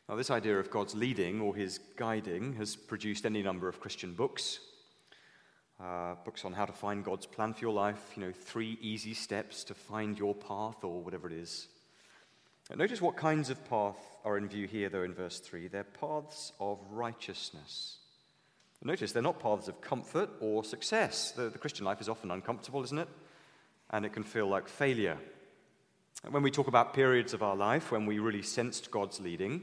Now, 0.07 0.15
this 0.15 0.31
idea 0.31 0.57
of 0.59 0.69
God's 0.69 0.95
leading 0.95 1.41
or 1.41 1.55
his 1.55 1.79
guiding 1.97 2.53
has 2.53 2.75
produced 2.75 3.25
any 3.25 3.41
number 3.41 3.67
of 3.67 3.79
Christian 3.79 4.13
books. 4.13 4.59
Uh, 5.79 6.15
books 6.23 6.45
on 6.45 6.53
how 6.53 6.65
to 6.65 6.73
find 6.73 7.03
God's 7.03 7.25
plan 7.25 7.53
for 7.53 7.61
your 7.61 7.73
life, 7.73 8.13
you 8.15 8.23
know, 8.23 8.31
three 8.31 8.77
easy 8.81 9.13
steps 9.13 9.63
to 9.65 9.73
find 9.73 10.17
your 10.17 10.33
path 10.33 10.83
or 10.83 11.03
whatever 11.03 11.27
it 11.27 11.33
is. 11.33 11.67
Notice 12.75 13.01
what 13.01 13.15
kinds 13.15 13.49
of 13.49 13.63
path 13.69 13.95
are 14.25 14.37
in 14.37 14.49
view 14.49 14.67
here, 14.67 14.89
though, 14.89 15.03
in 15.03 15.13
verse 15.13 15.39
3. 15.39 15.67
They're 15.67 15.85
paths 15.85 16.51
of 16.59 16.79
righteousness. 16.91 17.97
Notice 18.83 19.11
they're 19.11 19.23
not 19.23 19.39
paths 19.39 19.67
of 19.67 19.81
comfort 19.81 20.29
or 20.39 20.63
success. 20.63 21.31
The, 21.31 21.49
the 21.49 21.57
Christian 21.57 21.85
life 21.85 22.01
is 22.01 22.09
often 22.09 22.29
uncomfortable, 22.29 22.83
isn't 22.83 22.99
it? 22.99 23.07
And 23.89 24.05
it 24.05 24.13
can 24.13 24.23
feel 24.23 24.47
like 24.47 24.67
failure. 24.67 25.17
And 26.23 26.33
when 26.33 26.43
we 26.43 26.51
talk 26.51 26.67
about 26.67 26.93
periods 26.93 27.33
of 27.33 27.41
our 27.41 27.55
life 27.55 27.91
when 27.91 28.05
we 28.05 28.19
really 28.19 28.41
sensed 28.41 28.91
God's 28.91 29.19
leading, 29.19 29.61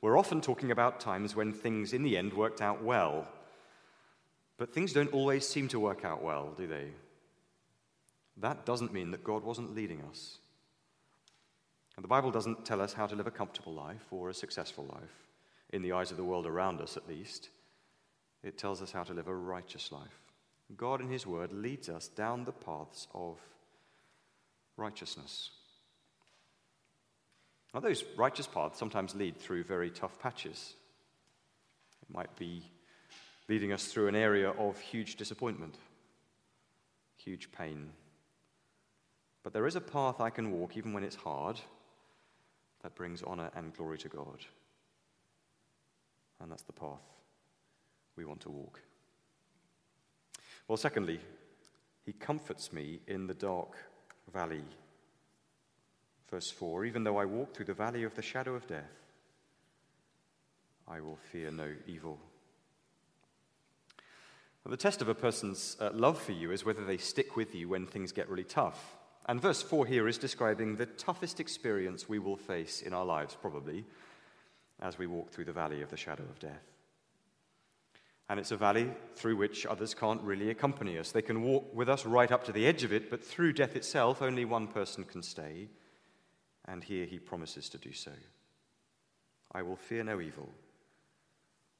we're 0.00 0.18
often 0.18 0.40
talking 0.40 0.70
about 0.70 1.00
times 1.00 1.34
when 1.34 1.52
things 1.52 1.92
in 1.92 2.02
the 2.02 2.16
end 2.16 2.34
worked 2.34 2.60
out 2.60 2.82
well. 2.82 3.26
But 4.58 4.74
things 4.74 4.92
don't 4.92 5.12
always 5.12 5.48
seem 5.48 5.68
to 5.68 5.80
work 5.80 6.04
out 6.04 6.22
well, 6.22 6.54
do 6.56 6.66
they? 6.66 6.88
That 8.36 8.64
doesn't 8.66 8.92
mean 8.92 9.10
that 9.10 9.24
God 9.24 9.42
wasn't 9.42 9.74
leading 9.74 10.02
us. 10.02 10.38
And 11.96 12.04
the 12.04 12.08
Bible 12.08 12.30
doesn't 12.30 12.64
tell 12.64 12.80
us 12.80 12.92
how 12.92 13.06
to 13.06 13.14
live 13.14 13.26
a 13.26 13.30
comfortable 13.30 13.74
life 13.74 14.06
or 14.10 14.30
a 14.30 14.34
successful 14.34 14.86
life, 14.92 15.26
in 15.70 15.82
the 15.82 15.92
eyes 15.92 16.10
of 16.10 16.16
the 16.16 16.24
world 16.24 16.46
around 16.46 16.80
us 16.80 16.96
at 16.96 17.08
least. 17.08 17.50
It 18.42 18.58
tells 18.58 18.82
us 18.82 18.92
how 18.92 19.04
to 19.04 19.14
live 19.14 19.28
a 19.28 19.34
righteous 19.34 19.92
life. 19.92 20.20
God, 20.76 21.00
in 21.00 21.08
His 21.08 21.26
Word, 21.26 21.52
leads 21.52 21.88
us 21.88 22.08
down 22.08 22.44
the 22.44 22.52
paths 22.52 23.06
of 23.14 23.38
righteousness. 24.76 25.50
Now, 27.74 27.80
those 27.80 28.04
righteous 28.16 28.46
paths 28.46 28.78
sometimes 28.78 29.14
lead 29.14 29.38
through 29.38 29.64
very 29.64 29.90
tough 29.90 30.18
patches. 30.18 30.74
It 32.02 32.14
might 32.14 32.34
be 32.36 32.62
leading 33.48 33.72
us 33.72 33.86
through 33.86 34.08
an 34.08 34.14
area 34.14 34.50
of 34.50 34.78
huge 34.78 35.16
disappointment, 35.16 35.76
huge 37.16 37.50
pain. 37.52 37.90
But 39.42 39.52
there 39.52 39.66
is 39.66 39.76
a 39.76 39.80
path 39.80 40.20
I 40.20 40.30
can 40.30 40.52
walk, 40.52 40.76
even 40.76 40.92
when 40.92 41.04
it's 41.04 41.16
hard, 41.16 41.60
that 42.82 42.94
brings 42.94 43.22
honor 43.22 43.50
and 43.54 43.74
glory 43.74 43.98
to 43.98 44.08
God. 44.08 44.44
And 46.40 46.50
that's 46.50 46.62
the 46.62 46.72
path 46.72 47.02
we 48.16 48.24
want 48.24 48.40
to 48.40 48.50
walk. 48.50 48.80
Well, 50.68 50.76
secondly, 50.76 51.20
he 52.04 52.12
comforts 52.12 52.72
me 52.72 53.00
in 53.06 53.26
the 53.26 53.34
dark 53.34 53.76
valley. 54.32 54.64
Verse 56.30 56.50
4 56.50 56.84
Even 56.84 57.04
though 57.04 57.18
I 57.18 57.24
walk 57.24 57.54
through 57.54 57.66
the 57.66 57.74
valley 57.74 58.02
of 58.04 58.14
the 58.14 58.22
shadow 58.22 58.54
of 58.54 58.66
death, 58.66 58.90
I 60.88 61.00
will 61.00 61.18
fear 61.30 61.50
no 61.50 61.70
evil. 61.86 62.18
Well, 64.64 64.70
the 64.70 64.76
test 64.76 65.02
of 65.02 65.08
a 65.08 65.14
person's 65.14 65.76
uh, 65.80 65.90
love 65.92 66.20
for 66.20 66.32
you 66.32 66.52
is 66.52 66.64
whether 66.64 66.84
they 66.84 66.96
stick 66.96 67.36
with 67.36 67.54
you 67.54 67.68
when 67.68 67.86
things 67.86 68.12
get 68.12 68.28
really 68.28 68.44
tough. 68.44 68.96
And 69.26 69.40
verse 69.40 69.62
4 69.62 69.86
here 69.86 70.08
is 70.08 70.18
describing 70.18 70.76
the 70.76 70.86
toughest 70.86 71.38
experience 71.38 72.08
we 72.08 72.18
will 72.18 72.36
face 72.36 72.82
in 72.82 72.92
our 72.92 73.04
lives, 73.04 73.36
probably, 73.40 73.84
as 74.80 74.98
we 74.98 75.06
walk 75.06 75.30
through 75.30 75.44
the 75.44 75.52
valley 75.52 75.82
of 75.82 75.90
the 75.90 75.96
shadow 75.96 76.24
of 76.24 76.40
death. 76.40 76.72
And 78.28 78.40
it's 78.40 78.50
a 78.50 78.56
valley 78.56 78.90
through 79.14 79.36
which 79.36 79.66
others 79.66 79.94
can't 79.94 80.22
really 80.22 80.50
accompany 80.50 80.98
us. 80.98 81.12
They 81.12 81.22
can 81.22 81.42
walk 81.42 81.74
with 81.74 81.88
us 81.88 82.06
right 82.06 82.32
up 82.32 82.44
to 82.44 82.52
the 82.52 82.66
edge 82.66 82.82
of 82.82 82.92
it, 82.92 83.10
but 83.10 83.24
through 83.24 83.52
death 83.52 83.76
itself, 83.76 84.22
only 84.22 84.44
one 84.44 84.66
person 84.66 85.04
can 85.04 85.22
stay. 85.22 85.68
And 86.66 86.82
here 86.82 87.06
he 87.06 87.18
promises 87.18 87.68
to 87.70 87.78
do 87.78 87.92
so. 87.92 88.12
I 89.52 89.62
will 89.62 89.76
fear 89.76 90.02
no 90.02 90.20
evil, 90.20 90.48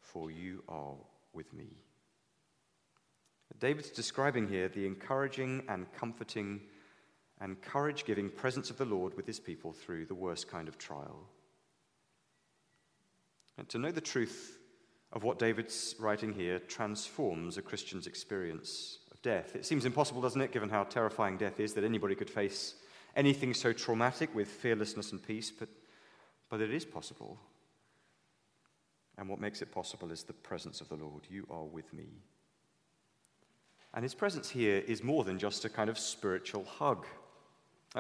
for 0.01 0.31
you 0.31 0.63
are 0.69 0.95
with 1.33 1.53
me. 1.53 1.79
David's 3.59 3.91
describing 3.91 4.49
here 4.49 4.69
the 4.69 4.87
encouraging 4.87 5.63
and 5.69 5.87
comforting 5.93 6.61
and 7.43 7.61
courage 7.61 8.05
giving 8.05 8.31
presence 8.31 8.71
of 8.71 8.79
the 8.79 8.85
Lord 8.85 9.17
with 9.17 9.27
his 9.27 9.41
people 9.41 9.73
through 9.73 10.07
the 10.07 10.15
worst 10.15 10.49
kind 10.49 10.69
of 10.69 10.79
trial. 10.79 11.29
And 13.59 13.69
to 13.71 13.79
know 13.79 13.91
the 13.91 14.01
truth 14.01 14.59
of 15.13 15.25
what 15.25 15.41
David's 15.41 15.97
writing 15.99 16.33
here 16.33 16.61
transforms 16.61 17.59
a 17.59 17.63
Christian's 17.63 18.07
experience 18.07 19.01
of 19.11 19.21
death. 19.23 19.57
It 19.57 19.67
seems 19.67 19.85
impossible, 19.85 20.23
doesn't 20.23 20.41
it, 20.41 20.53
given 20.53 20.69
how 20.69 20.85
terrifying 20.85 21.37
death 21.37 21.59
is, 21.59 21.75
that 21.75 21.85
anybody 21.85 22.15
could 22.15 22.31
face 22.31 22.77
anything 23.17 23.55
so 23.55 23.73
traumatic 23.73 24.33
with 24.35 24.47
fearlessness 24.47 25.11
and 25.11 25.21
peace, 25.21 25.51
but, 25.51 25.69
but 26.49 26.61
it 26.61 26.73
is 26.73 26.85
possible. 26.85 27.39
And 29.19 29.29
what 29.29 29.41
makes 29.41 29.63
it 29.63 29.73
possible 29.73 30.13
is 30.13 30.23
the 30.23 30.33
presence 30.33 30.81
of 30.81 30.89
the 30.89 30.97
Lord. 30.97 31.25
You 31.29 31.47
are 31.51 31.65
with 31.65 31.93
me. 31.93 32.07
And 33.95 34.05
his 34.05 34.15
presence 34.15 34.49
here 34.49 34.83
is 34.87 35.03
more 35.03 35.25
than 35.25 35.41
just 35.41 35.65
a 35.65 35.69
kind 35.69 35.91
of 35.91 35.99
spiritual 35.99 36.65
hug. 36.65 37.05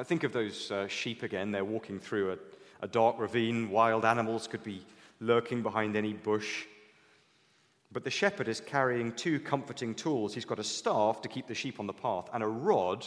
Think 0.01 0.25
of 0.25 0.33
those 0.33 0.71
uh, 0.71 0.89
sheep 0.89 1.23
again. 1.23 1.51
They're 1.51 1.65
walking 1.65 2.01
through 2.01 2.33
a, 2.33 2.39
a 2.81 2.89
dark 2.89 3.19
ravine. 3.19 3.71
Wild 3.71 4.07
animals 4.07 4.47
could 4.47 4.65
be 4.65 4.85
lurking 5.21 5.63
behind 5.63 5.97
any 5.97 6.15
bush. 6.15 6.65
But 7.93 8.05
the 8.05 8.11
shepherd 8.11 8.49
is 8.49 8.61
carrying 8.61 9.13
two 9.13 9.39
comforting 9.39 9.95
tools. 9.95 10.35
He's 10.35 10.47
got 10.47 10.59
a 10.59 10.65
staff 10.65 11.21
to 11.23 11.29
keep 11.29 11.47
the 11.47 11.55
sheep 11.55 11.79
on 11.79 11.87
the 11.87 11.93
path 11.93 12.31
and 12.33 12.43
a 12.43 12.47
rod 12.47 13.07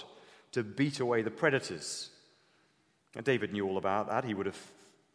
to 0.51 0.63
beat 0.63 0.99
away 0.99 1.23
the 1.23 1.31
predators. 1.31 2.11
Now, 3.15 3.21
David 3.21 3.51
knew 3.51 3.67
all 3.67 3.77
about 3.77 4.07
that. 4.09 4.23
He 4.23 4.35
would 4.35 4.45
have 4.45 4.59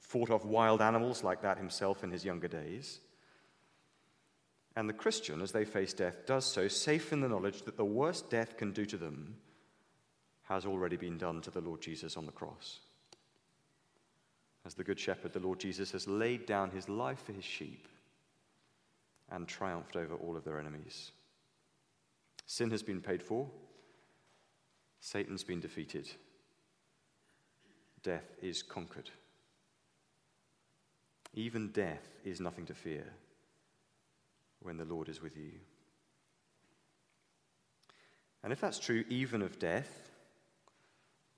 fought 0.00 0.30
off 0.30 0.44
wild 0.44 0.82
animals 0.82 1.22
like 1.22 1.42
that 1.42 1.56
himself 1.56 2.02
in 2.02 2.10
his 2.10 2.24
younger 2.24 2.48
days. 2.48 2.98
And 4.74 4.88
the 4.88 4.94
Christian, 4.94 5.40
as 5.40 5.52
they 5.52 5.64
face 5.64 5.92
death, 5.92 6.26
does 6.26 6.44
so 6.44 6.66
safe 6.66 7.12
in 7.12 7.20
the 7.20 7.28
knowledge 7.28 7.62
that 7.62 7.76
the 7.76 7.84
worst 7.84 8.28
death 8.28 8.56
can 8.56 8.72
do 8.72 8.84
to 8.86 8.96
them 8.96 9.36
has 10.50 10.66
already 10.66 10.96
been 10.96 11.16
done 11.16 11.40
to 11.40 11.50
the 11.50 11.60
Lord 11.60 11.80
Jesus 11.80 12.16
on 12.16 12.26
the 12.26 12.32
cross. 12.32 12.80
As 14.66 14.74
the 14.74 14.82
Good 14.82 14.98
Shepherd, 14.98 15.32
the 15.32 15.38
Lord 15.38 15.60
Jesus 15.60 15.92
has 15.92 16.08
laid 16.08 16.44
down 16.44 16.72
his 16.72 16.88
life 16.88 17.22
for 17.24 17.32
his 17.32 17.44
sheep 17.44 17.86
and 19.30 19.46
triumphed 19.46 19.94
over 19.94 20.16
all 20.16 20.36
of 20.36 20.44
their 20.44 20.58
enemies. 20.58 21.12
Sin 22.46 22.70
has 22.72 22.82
been 22.82 23.00
paid 23.00 23.22
for, 23.22 23.48
Satan's 25.00 25.44
been 25.44 25.60
defeated, 25.60 26.10
death 28.02 28.34
is 28.42 28.60
conquered. 28.60 29.08
Even 31.32 31.68
death 31.68 32.08
is 32.24 32.40
nothing 32.40 32.66
to 32.66 32.74
fear 32.74 33.04
when 34.62 34.76
the 34.76 34.84
Lord 34.84 35.08
is 35.08 35.22
with 35.22 35.36
you. 35.36 35.52
And 38.42 38.52
if 38.52 38.60
that's 38.60 38.80
true 38.80 39.04
even 39.08 39.42
of 39.42 39.60
death, 39.60 40.09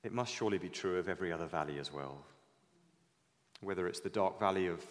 it 0.02 0.12
must 0.12 0.34
surely 0.34 0.58
be 0.58 0.68
true 0.68 0.98
of 0.98 1.08
every 1.08 1.32
other 1.32 1.46
valley 1.46 1.78
as 1.78 1.92
well. 1.92 2.18
Whether 3.60 3.86
it's 3.86 4.00
the 4.00 4.10
dark 4.10 4.40
valley 4.40 4.66
of 4.66 4.84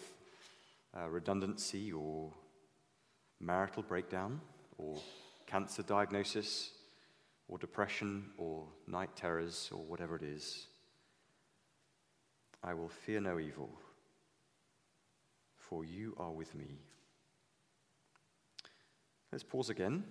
uh, 0.96 1.08
redundancy 1.08 1.92
or 1.92 2.30
marital 3.40 3.82
breakdown 3.82 4.40
or 4.78 4.96
cancer 5.46 5.82
diagnosis 5.82 6.70
or 7.48 7.58
depression 7.58 8.30
or 8.38 8.64
night 8.86 9.14
terrors 9.14 9.68
or 9.72 9.82
whatever 9.82 10.16
it 10.16 10.22
is, 10.22 10.66
I 12.64 12.72
will 12.72 12.88
fear 12.88 13.20
no 13.20 13.38
evil, 13.38 13.68
for 15.56 15.84
you 15.84 16.14
are 16.16 16.30
with 16.30 16.54
me. 16.54 16.78
Let's 19.30 19.44
pause 19.44 19.68
again 19.68 20.04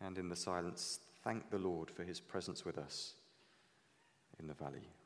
and 0.00 0.18
in 0.18 0.28
the 0.28 0.36
silence 0.36 1.00
thank 1.24 1.50
the 1.50 1.58
Lord 1.58 1.90
for 1.90 2.04
his 2.04 2.20
presence 2.20 2.64
with 2.64 2.78
us 2.78 3.14
in 4.40 4.46
the 4.46 4.54
valley. 4.54 4.97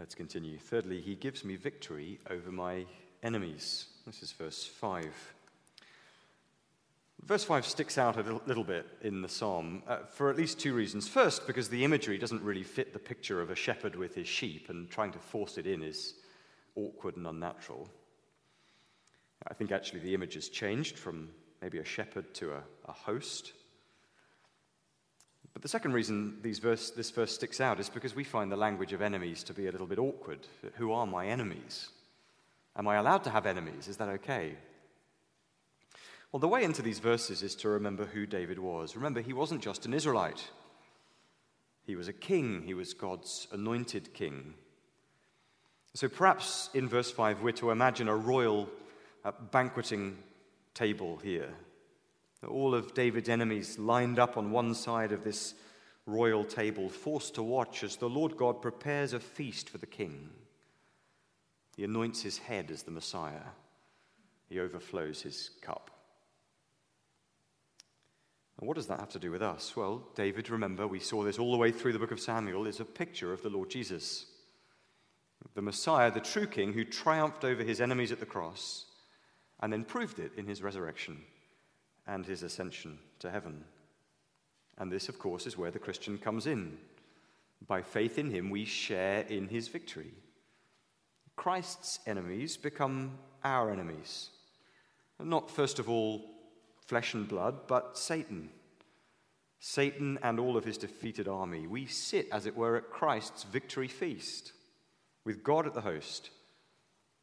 Let's 0.00 0.14
continue. 0.14 0.56
Thirdly, 0.56 1.02
he 1.02 1.14
gives 1.14 1.44
me 1.44 1.56
victory 1.56 2.20
over 2.30 2.50
my 2.50 2.86
enemies. 3.22 3.84
This 4.06 4.22
is 4.22 4.32
verse 4.32 4.64
5. 4.64 5.04
Verse 7.22 7.44
5 7.44 7.66
sticks 7.66 7.98
out 7.98 8.16
a 8.16 8.40
little, 8.46 8.64
bit 8.64 8.86
in 9.02 9.20
the 9.20 9.28
psalm 9.28 9.82
uh, 9.86 9.98
for 10.10 10.30
at 10.30 10.38
least 10.38 10.58
two 10.58 10.72
reasons. 10.72 11.06
First, 11.06 11.46
because 11.46 11.68
the 11.68 11.84
imagery 11.84 12.16
doesn't 12.16 12.42
really 12.42 12.62
fit 12.62 12.94
the 12.94 12.98
picture 12.98 13.42
of 13.42 13.50
a 13.50 13.54
shepherd 13.54 13.94
with 13.94 14.14
his 14.14 14.26
sheep, 14.26 14.70
and 14.70 14.88
trying 14.88 15.12
to 15.12 15.18
force 15.18 15.58
it 15.58 15.66
in 15.66 15.82
is 15.82 16.14
awkward 16.76 17.18
and 17.18 17.26
unnatural. 17.26 17.86
I 19.48 19.52
think 19.52 19.70
actually 19.70 20.00
the 20.00 20.14
image 20.14 20.32
has 20.32 20.48
changed 20.48 20.98
from 20.98 21.28
maybe 21.60 21.76
a 21.76 21.84
shepherd 21.84 22.32
to 22.36 22.52
a, 22.52 22.62
a 22.86 22.92
host. 22.92 23.52
But 25.52 25.62
the 25.62 25.68
second 25.68 25.92
reason 25.92 26.38
verse, 26.42 26.90
this 26.90 27.10
verse 27.10 27.34
sticks 27.34 27.60
out 27.60 27.80
is 27.80 27.88
because 27.88 28.14
we 28.14 28.24
find 28.24 28.50
the 28.50 28.56
language 28.56 28.92
of 28.92 29.02
enemies 29.02 29.42
to 29.44 29.54
be 29.54 29.66
a 29.66 29.72
little 29.72 29.86
bit 29.86 29.98
awkward. 29.98 30.46
Who 30.76 30.92
are 30.92 31.06
my 31.06 31.26
enemies? 31.26 31.90
Am 32.76 32.86
I 32.86 32.96
allowed 32.96 33.24
to 33.24 33.30
have 33.30 33.46
enemies? 33.46 33.88
Is 33.88 33.96
that 33.96 34.08
okay? 34.08 34.56
Well, 36.30 36.40
the 36.40 36.48
way 36.48 36.62
into 36.62 36.82
these 36.82 37.00
verses 37.00 37.42
is 37.42 37.56
to 37.56 37.68
remember 37.68 38.06
who 38.06 38.24
David 38.24 38.60
was. 38.60 38.94
Remember, 38.94 39.20
he 39.20 39.32
wasn't 39.32 39.62
just 39.62 39.84
an 39.86 39.94
Israelite, 39.94 40.48
he 41.84 41.96
was 41.96 42.06
a 42.06 42.12
king, 42.12 42.62
he 42.64 42.74
was 42.74 42.94
God's 42.94 43.48
anointed 43.50 44.14
king. 44.14 44.54
So 45.94 46.08
perhaps 46.08 46.70
in 46.72 46.88
verse 46.88 47.10
5, 47.10 47.42
we're 47.42 47.50
to 47.52 47.72
imagine 47.72 48.06
a 48.06 48.14
royal 48.14 48.68
uh, 49.24 49.32
banqueting 49.50 50.18
table 50.72 51.18
here 51.20 51.52
all 52.48 52.74
of 52.74 52.94
David's 52.94 53.28
enemies 53.28 53.78
lined 53.78 54.18
up 54.18 54.36
on 54.36 54.50
one 54.50 54.74
side 54.74 55.12
of 55.12 55.24
this 55.24 55.54
royal 56.06 56.44
table, 56.44 56.88
forced 56.88 57.34
to 57.34 57.42
watch 57.42 57.84
as 57.84 57.96
the 57.96 58.08
Lord 58.08 58.36
God 58.36 58.62
prepares 58.62 59.12
a 59.12 59.20
feast 59.20 59.68
for 59.68 59.78
the 59.78 59.86
king. 59.86 60.30
He 61.76 61.84
anoints 61.84 62.22
his 62.22 62.38
head 62.38 62.70
as 62.70 62.82
the 62.82 62.90
Messiah, 62.90 63.44
he 64.48 64.58
overflows 64.58 65.22
his 65.22 65.50
cup. 65.60 65.90
And 68.58 68.68
what 68.68 68.76
does 68.76 68.88
that 68.88 69.00
have 69.00 69.10
to 69.10 69.18
do 69.18 69.30
with 69.30 69.42
us? 69.42 69.74
Well, 69.74 70.02
David, 70.14 70.50
remember, 70.50 70.86
we 70.86 70.98
saw 70.98 71.22
this 71.22 71.38
all 71.38 71.52
the 71.52 71.58
way 71.58 71.72
through 71.72 71.94
the 71.94 71.98
book 71.98 72.10
of 72.10 72.20
Samuel, 72.20 72.66
is 72.66 72.80
a 72.80 72.84
picture 72.84 73.32
of 73.32 73.42
the 73.42 73.48
Lord 73.48 73.70
Jesus. 73.70 74.26
The 75.54 75.62
Messiah, 75.62 76.10
the 76.10 76.20
true 76.20 76.46
king, 76.46 76.74
who 76.74 76.84
triumphed 76.84 77.44
over 77.44 77.62
his 77.62 77.80
enemies 77.80 78.12
at 78.12 78.20
the 78.20 78.26
cross 78.26 78.84
and 79.60 79.72
then 79.72 79.84
proved 79.84 80.18
it 80.18 80.32
in 80.36 80.46
his 80.46 80.62
resurrection 80.62 81.22
and 82.10 82.26
his 82.26 82.42
ascension 82.42 82.98
to 83.20 83.30
heaven. 83.30 83.64
And 84.78 84.90
this, 84.90 85.08
of 85.08 85.18
course, 85.18 85.46
is 85.46 85.56
where 85.56 85.70
the 85.70 85.78
Christian 85.78 86.18
comes 86.18 86.46
in. 86.46 86.76
By 87.66 87.82
faith 87.82 88.18
in 88.18 88.30
him, 88.30 88.50
we 88.50 88.64
share 88.64 89.20
in 89.22 89.46
his 89.46 89.68
victory. 89.68 90.12
Christ's 91.36 92.00
enemies 92.06 92.56
become 92.56 93.12
our 93.44 93.70
enemies. 93.70 94.30
Not, 95.22 95.50
first 95.50 95.78
of 95.78 95.88
all, 95.88 96.24
flesh 96.84 97.14
and 97.14 97.28
blood, 97.28 97.68
but 97.68 97.96
Satan. 97.96 98.50
Satan 99.60 100.18
and 100.22 100.40
all 100.40 100.56
of 100.56 100.64
his 100.64 100.78
defeated 100.78 101.28
army. 101.28 101.66
We 101.68 101.86
sit, 101.86 102.26
as 102.32 102.46
it 102.46 102.56
were, 102.56 102.76
at 102.76 102.90
Christ's 102.90 103.44
victory 103.44 103.88
feast, 103.88 104.52
with 105.24 105.44
God 105.44 105.66
at 105.66 105.74
the 105.74 105.82
host, 105.82 106.30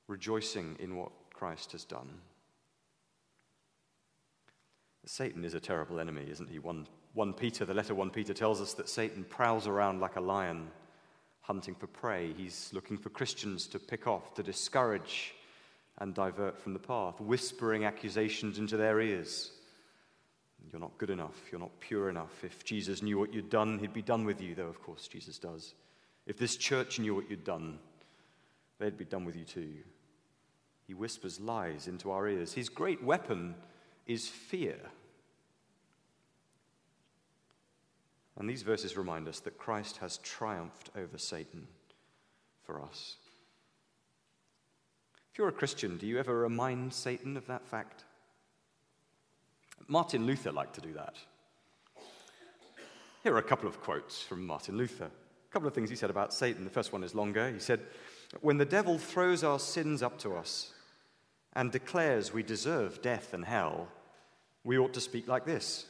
rejoicing 0.07 0.77
in 0.79 0.95
what 0.95 1.11
Christ 1.33 1.73
has 1.73 1.83
done. 1.83 2.21
Satan 5.07 5.45
is 5.45 5.53
a 5.53 5.59
terrible 5.59 5.99
enemy, 5.99 6.25
isn't 6.29 6.49
he? 6.49 6.59
1, 6.59 6.85
1 7.13 7.33
Peter, 7.33 7.63
the 7.63 7.73
letter 7.73 7.95
1 7.95 8.09
Peter 8.09 8.33
tells 8.33 8.59
us 8.59 8.73
that 8.73 8.89
Satan 8.89 9.23
prowls 9.23 9.65
around 9.65 10.01
like 10.01 10.17
a 10.17 10.21
lion, 10.21 10.67
hunting 11.41 11.75
for 11.75 11.87
prey. 11.87 12.33
He's 12.35 12.69
looking 12.73 12.97
for 12.97 13.09
Christians 13.09 13.67
to 13.67 13.79
pick 13.79 14.05
off, 14.05 14.33
to 14.35 14.43
discourage 14.43 15.33
and 15.99 16.13
divert 16.13 16.59
from 16.59 16.73
the 16.73 16.79
path, 16.79 17.21
whispering 17.21 17.85
accusations 17.85 18.59
into 18.59 18.75
their 18.75 18.99
ears. 18.99 19.51
You're 20.71 20.81
not 20.81 20.97
good 20.97 21.09
enough. 21.09 21.39
You're 21.51 21.61
not 21.61 21.79
pure 21.79 22.09
enough. 22.09 22.43
If 22.43 22.65
Jesus 22.65 23.01
knew 23.01 23.17
what 23.17 23.33
you'd 23.33 23.49
done, 23.49 23.79
he'd 23.79 23.93
be 23.93 24.01
done 24.01 24.25
with 24.25 24.41
you, 24.41 24.55
though, 24.55 24.67
of 24.67 24.81
course, 24.83 25.07
Jesus 25.07 25.39
does. 25.39 25.73
If 26.25 26.37
this 26.37 26.57
church 26.57 26.99
knew 26.99 27.15
what 27.15 27.29
you'd 27.29 27.45
done, 27.45 27.79
they'd 28.77 28.97
be 28.97 29.05
done 29.05 29.23
with 29.23 29.37
you 29.37 29.45
too. 29.45 29.73
He 30.85 30.93
whispers 30.93 31.39
lies 31.39 31.87
into 31.87 32.11
our 32.11 32.27
ears. 32.27 32.51
His 32.51 32.67
great 32.67 33.01
weapon 33.01 33.55
is 34.05 34.27
fear. 34.27 34.77
And 38.39 38.49
these 38.49 38.61
verses 38.61 38.95
remind 38.95 39.27
us 39.27 39.39
that 39.41 39.57
Christ 39.57 39.97
has 39.97 40.17
triumphed 40.19 40.91
over 40.95 41.17
Satan 41.17 41.67
for 42.63 42.81
us. 42.81 43.17
If 45.31 45.39
you're 45.39 45.47
a 45.47 45.53
Christian, 45.53 45.97
do 45.97 46.05
you 46.05 46.19
ever 46.19 46.37
remind 46.37 46.93
Satan 46.93 47.35
of 47.35 47.47
that 47.47 47.65
fact? 47.67 48.03
Martin 49.87 50.25
Luther 50.25 50.51
liked 50.51 50.75
to 50.75 50.81
do 50.81 50.93
that. 50.93 51.15
Here 53.23 53.33
are 53.33 53.39
a 53.39 53.43
couple 53.43 53.67
of 53.67 53.81
quotes 53.81 54.21
from 54.21 54.45
Martin 54.45 54.77
Luther. 54.77 55.05
A 55.05 55.53
couple 55.53 55.67
of 55.67 55.73
things 55.73 55.89
he 55.89 55.95
said 55.95 56.09
about 56.09 56.33
Satan. 56.33 56.63
The 56.63 56.69
first 56.69 56.93
one 56.93 57.03
is 57.03 57.15
longer. 57.15 57.51
He 57.51 57.59
said, 57.59 57.81
When 58.41 58.57
the 58.57 58.65
devil 58.65 58.97
throws 58.97 59.43
our 59.43 59.59
sins 59.59 60.03
up 60.03 60.17
to 60.19 60.35
us 60.35 60.73
and 61.53 61.71
declares 61.71 62.33
we 62.33 62.43
deserve 62.43 63.01
death 63.01 63.33
and 63.33 63.45
hell, 63.45 63.87
we 64.63 64.77
ought 64.77 64.93
to 64.93 65.01
speak 65.01 65.27
like 65.27 65.45
this 65.45 65.85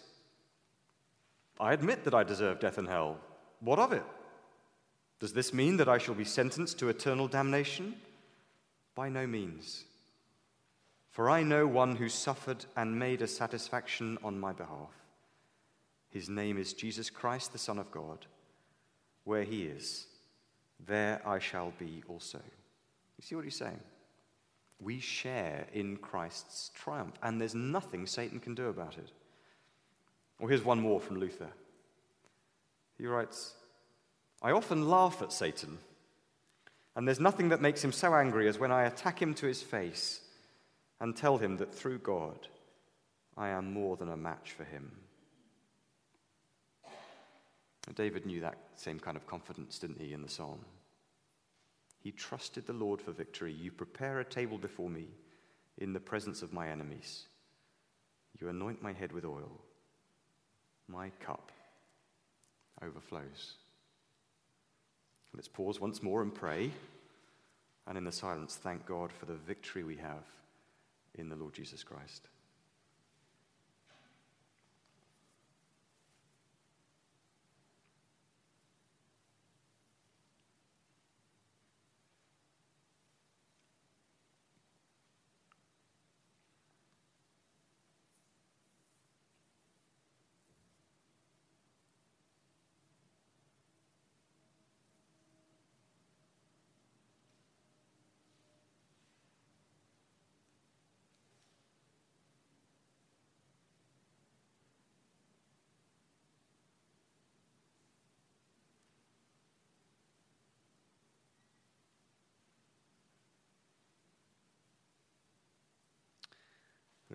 I 1.60 1.74
admit 1.74 2.04
that 2.04 2.14
I 2.14 2.24
deserve 2.24 2.60
death 2.60 2.78
and 2.78 2.88
hell. 2.88 3.18
What 3.60 3.80
of 3.80 3.92
it? 3.92 4.04
Does 5.20 5.34
this 5.34 5.54
mean 5.54 5.78
that 5.78 5.90
I 5.90 5.98
shall 5.98 6.14
be 6.14 6.24
sentenced 6.24 6.78
to 6.80 6.90
eternal 6.90 7.28
damnation? 7.28 7.96
By 8.94 9.10
no 9.10 9.26
means. 9.26 9.86
For 11.12 11.30
I 11.30 11.42
know 11.42 11.66
one 11.66 11.96
who 11.96 12.10
suffered 12.10 12.66
and 12.76 13.00
made 13.00 13.24
a 13.24 13.28
satisfaction 13.28 14.20
on 14.24 14.40
my 14.40 14.54
behalf. 14.54 14.92
His 16.10 16.30
name 16.30 16.58
is 16.58 16.74
Jesus 16.74 17.10
Christ, 17.10 17.52
the 17.52 17.58
Son 17.58 17.80
of 17.80 17.92
God. 17.92 18.28
Where 19.24 19.44
he 19.44 19.64
is, 19.64 20.06
there 20.86 21.22
I 21.26 21.40
shall 21.40 21.74
be 21.80 22.04
also. 22.08 22.38
You 22.38 23.24
see 23.24 23.36
what 23.36 23.46
he's 23.46 23.55
saying? 23.55 23.79
We 24.79 25.00
share 25.00 25.66
in 25.74 25.98
Christ's 25.98 26.70
triumph, 26.75 27.16
and 27.24 27.42
there's 27.42 27.55
nothing 27.55 28.05
Satan 28.05 28.40
can 28.40 28.53
do 28.53 28.68
about 28.68 28.98
it. 28.98 29.12
Well, 30.40 30.48
here's 30.50 30.64
one 30.64 30.80
more 30.80 31.00
from 31.00 31.20
Luther. 31.20 31.50
He 32.98 33.06
writes 33.06 33.54
I 34.42 34.52
often 34.52 34.90
laugh 34.90 35.22
at 35.22 35.34
Satan, 35.34 35.80
and 36.96 37.08
there's 37.08 37.20
nothing 37.20 37.50
that 37.50 37.62
makes 37.62 37.84
him 37.84 37.92
so 37.92 38.14
angry 38.14 38.48
as 38.48 38.60
when 38.60 38.72
I 38.72 38.84
attack 38.84 39.22
him 39.22 39.34
to 39.36 39.48
his 39.48 39.62
face 39.62 40.22
and 41.00 41.16
tell 41.16 41.38
him 41.38 41.58
that 41.58 41.74
through 41.74 42.00
God 42.00 42.48
I 43.36 43.50
am 43.50 43.74
more 43.74 43.98
than 43.98 44.10
a 44.10 44.18
match 44.18 44.52
for 44.52 44.64
him. 44.64 44.92
And 47.88 47.96
David 47.96 48.26
knew 48.26 48.42
that 48.42 48.58
same 48.76 49.00
kind 49.00 49.16
of 49.16 49.26
confidence, 49.28 49.80
didn't 49.80 50.02
he, 50.02 50.14
in 50.14 50.22
the 50.22 50.30
psalm? 50.30 50.60
He 52.00 52.12
trusted 52.12 52.66
the 52.66 52.74
Lord 52.74 53.02
for 53.02 53.12
victory. 53.12 53.54
You 53.54 53.72
prepare 53.72 54.20
a 54.20 54.26
table 54.26 54.58
before 54.58 54.90
me 54.90 55.08
in 55.78 55.94
the 55.94 56.00
presence 56.00 56.42
of 56.42 56.54
my 56.54 56.70
enemies. 56.70 57.28
You 58.40 58.50
anoint 58.50 58.82
my 58.82 58.94
head 58.94 59.14
with 59.14 59.26
oil. 59.26 59.62
My 60.88 61.10
cup 61.20 61.52
overflows. 62.82 63.56
Let's 65.34 65.48
pause 65.48 65.80
once 65.80 66.02
more 66.02 66.22
and 66.22 66.34
pray. 66.34 66.72
And 67.86 67.98
in 67.98 68.04
the 68.04 68.12
silence, 68.12 68.56
thank 68.56 68.86
God 68.86 69.12
for 69.12 69.26
the 69.26 69.36
victory 69.36 69.84
we 69.84 69.98
have 69.98 70.26
in 71.16 71.30
the 71.30 71.36
Lord 71.36 71.54
Jesus 71.54 71.84
Christ. 71.84 72.28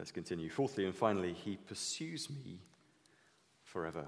Let's 0.02 0.10
continue. 0.10 0.50
Fourthly 0.50 0.84
and 0.84 0.92
finally, 0.96 1.32
he 1.32 1.56
pursues 1.56 2.28
me 2.28 2.58
forever. 3.62 4.04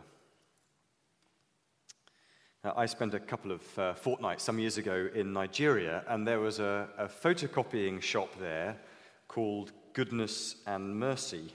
Now, 2.65 2.75
I 2.77 2.87
spent 2.87 3.15
a 3.15 3.21
couple 3.21 3.53
of 3.53 3.79
uh, 3.79 3.95
fortnights 3.95 4.43
some 4.43 4.59
years 4.59 4.77
ago 4.77 5.09
in 5.15 5.33
Nigeria, 5.33 6.03
and 6.09 6.27
there 6.27 6.41
was 6.41 6.59
a, 6.59 6.89
a 6.99 7.07
photocopying 7.07 8.03
shop 8.03 8.37
there 8.41 8.77
called 9.29 9.71
Goodness 9.93 10.57
and 10.67 10.99
Mercy. 10.99 11.53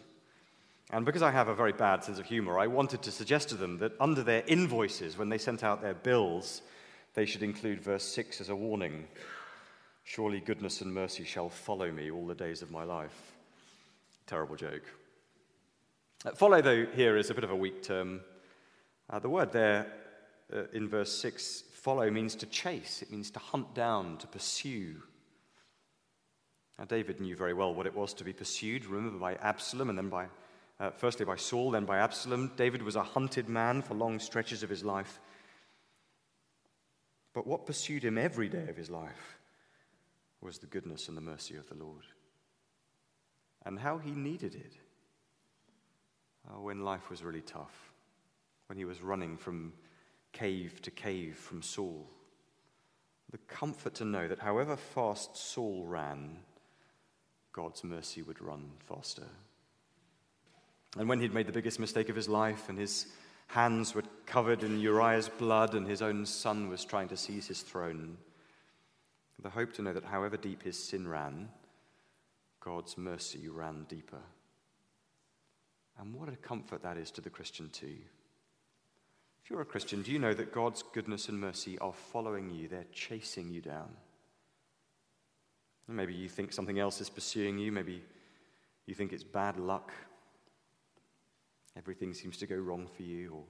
And 0.91 1.05
because 1.05 1.21
I 1.21 1.31
have 1.31 1.49
a 1.49 1.53
very 1.53 1.73
bad 1.73 2.05
sense 2.05 2.17
of 2.17 2.25
humor, 2.25 2.57
I 2.57 2.67
wanted 2.67 3.01
to 3.01 3.11
suggest 3.11 3.49
to 3.49 3.55
them 3.55 3.77
that 3.79 3.91
under 3.99 4.23
their 4.23 4.45
invoices, 4.47 5.17
when 5.17 5.27
they 5.27 5.37
sent 5.37 5.65
out 5.65 5.81
their 5.81 5.95
bills, 5.95 6.61
they 7.13 7.25
should 7.25 7.43
include 7.43 7.81
verse 7.81 8.05
6 8.05 8.39
as 8.39 8.47
a 8.47 8.55
warning 8.55 9.05
Surely 10.05 10.39
goodness 10.39 10.79
and 10.79 10.93
mercy 10.93 11.25
shall 11.25 11.49
follow 11.49 11.91
me 11.91 12.09
all 12.09 12.25
the 12.25 12.33
days 12.33 12.61
of 12.61 12.71
my 12.71 12.85
life. 12.85 13.35
Terrible 14.29 14.57
joke. 14.57 14.83
Uh, 16.23 16.29
follow, 16.33 16.61
though, 16.61 16.85
here 16.93 17.17
is 17.17 17.31
a 17.31 17.33
bit 17.33 17.43
of 17.43 17.49
a 17.49 17.55
weak 17.55 17.81
term. 17.81 18.21
Uh, 19.09 19.17
the 19.17 19.27
word 19.27 19.51
there 19.51 19.91
uh, 20.55 20.65
in 20.71 20.87
verse 20.87 21.11
6, 21.17 21.63
follow, 21.73 22.11
means 22.11 22.35
to 22.35 22.45
chase, 22.45 23.01
it 23.01 23.09
means 23.09 23.31
to 23.31 23.39
hunt 23.39 23.73
down, 23.73 24.17
to 24.17 24.27
pursue. 24.27 24.97
Now, 26.77 26.85
David 26.85 27.19
knew 27.19 27.35
very 27.35 27.55
well 27.55 27.73
what 27.73 27.87
it 27.87 27.95
was 27.95 28.13
to 28.13 28.23
be 28.23 28.31
pursued, 28.31 28.85
remember, 28.85 29.17
by 29.17 29.33
Absalom, 29.33 29.89
and 29.89 29.97
then 29.97 30.09
by, 30.09 30.27
uh, 30.79 30.91
firstly 30.91 31.25
by 31.25 31.35
Saul, 31.35 31.71
then 31.71 31.85
by 31.85 31.97
Absalom. 31.97 32.51
David 32.55 32.83
was 32.83 32.95
a 32.95 33.01
hunted 33.01 33.49
man 33.49 33.81
for 33.81 33.95
long 33.95 34.19
stretches 34.19 34.61
of 34.61 34.69
his 34.69 34.83
life. 34.83 35.19
But 37.33 37.47
what 37.47 37.65
pursued 37.65 38.03
him 38.03 38.19
every 38.19 38.47
day 38.47 38.67
of 38.69 38.77
his 38.77 38.91
life 38.91 39.39
was 40.39 40.59
the 40.59 40.67
goodness 40.67 41.07
and 41.07 41.17
the 41.17 41.21
mercy 41.21 41.55
of 41.55 41.67
the 41.67 41.83
Lord 41.83 42.05
and 43.65 43.79
how 43.79 43.97
he 43.97 44.11
needed 44.11 44.55
it 44.55 44.73
uh, 46.47 46.59
when 46.59 46.83
life 46.83 47.09
was 47.09 47.23
really 47.23 47.41
tough, 47.41 47.91
when 48.67 48.77
he 48.77 48.85
was 48.85 49.01
running 49.01 49.37
from 49.37 49.73
cave 50.31 50.81
to 50.81 50.91
cave 50.91 51.35
from 51.35 51.61
Saul. 51.61 52.07
The 53.31 53.37
comfort 53.39 53.95
to 53.95 54.05
know 54.05 54.27
that 54.27 54.39
however 54.39 54.75
fast 54.75 55.37
Saul 55.37 55.85
ran, 55.85 56.37
God's 57.53 57.83
mercy 57.83 58.21
would 58.21 58.41
run 58.41 58.71
faster. 58.87 59.27
And 60.97 61.07
when 61.07 61.19
he'd 61.19 61.33
made 61.33 61.47
the 61.47 61.53
biggest 61.53 61.79
mistake 61.79 62.09
of 62.09 62.15
his 62.15 62.29
life 62.29 62.69
and 62.69 62.77
his 62.77 63.07
hands 63.47 63.93
were 63.93 64.03
covered 64.25 64.63
in 64.63 64.79
Uriah's 64.79 65.29
blood 65.29 65.75
and 65.75 65.87
his 65.87 66.01
own 66.01 66.25
son 66.25 66.69
was 66.69 66.85
trying 66.85 67.07
to 67.09 67.17
seize 67.17 67.47
his 67.47 67.61
throne, 67.61 68.17
The 69.41 69.49
hope 69.49 69.73
to 69.73 69.81
know 69.81 69.93
that 69.93 70.05
however 70.05 70.37
deep 70.37 70.63
his 70.63 70.81
sin 70.81 71.07
ran, 71.07 71.49
God's 72.59 72.97
mercy 72.97 73.47
ran 73.47 73.85
deeper. 73.87 74.21
And 75.99 76.13
what 76.13 76.29
a 76.29 76.35
comfort 76.35 76.83
that 76.83 76.97
is 76.97 77.11
to 77.11 77.21
the 77.21 77.29
Christian, 77.29 77.69
too. 77.69 77.97
If 79.43 79.49
you're 79.49 79.61
a 79.61 79.65
Christian, 79.65 80.01
do 80.01 80.11
you 80.11 80.19
know 80.19 80.33
that 80.33 80.53
God's 80.53 80.83
goodness 80.93 81.29
and 81.29 81.39
mercy 81.39 81.77
are 81.79 81.93
following 81.93 82.49
you? 82.49 82.67
They're 82.67 82.85
chasing 82.93 83.49
you 83.49 83.61
down. 83.61 83.89
Maybe 85.87 86.13
you 86.13 86.29
think 86.29 86.53
something 86.53 86.77
else 86.77 87.01
is 87.01 87.09
pursuing 87.09 87.57
you. 87.57 87.71
Maybe 87.71 88.03
you 88.85 88.93
think 88.93 89.11
it's 89.11 89.23
bad 89.23 89.57
luck. 89.57 89.91
Everything 91.75 92.13
seems 92.13 92.37
to 92.37 92.47
go 92.47 92.55
wrong 92.55 92.87
for 92.95 93.03
you. 93.03 93.33
Or, 93.33 93.43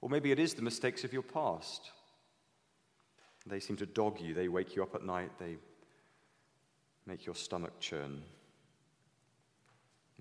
or 0.00 0.08
maybe 0.08 0.32
it 0.32 0.38
is 0.38 0.54
the 0.54 0.62
mistakes 0.62 1.04
of 1.04 1.12
your 1.12 1.22
past. 1.22 1.90
They 3.46 3.60
seem 3.60 3.76
to 3.76 3.86
dog 3.86 4.20
you. 4.20 4.32
They 4.32 4.48
wake 4.48 4.74
you 4.74 4.82
up 4.82 4.94
at 4.94 5.04
night. 5.04 5.32
They 5.38 5.56
make 7.06 7.26
your 7.26 7.34
stomach 7.34 7.78
churn. 7.80 8.22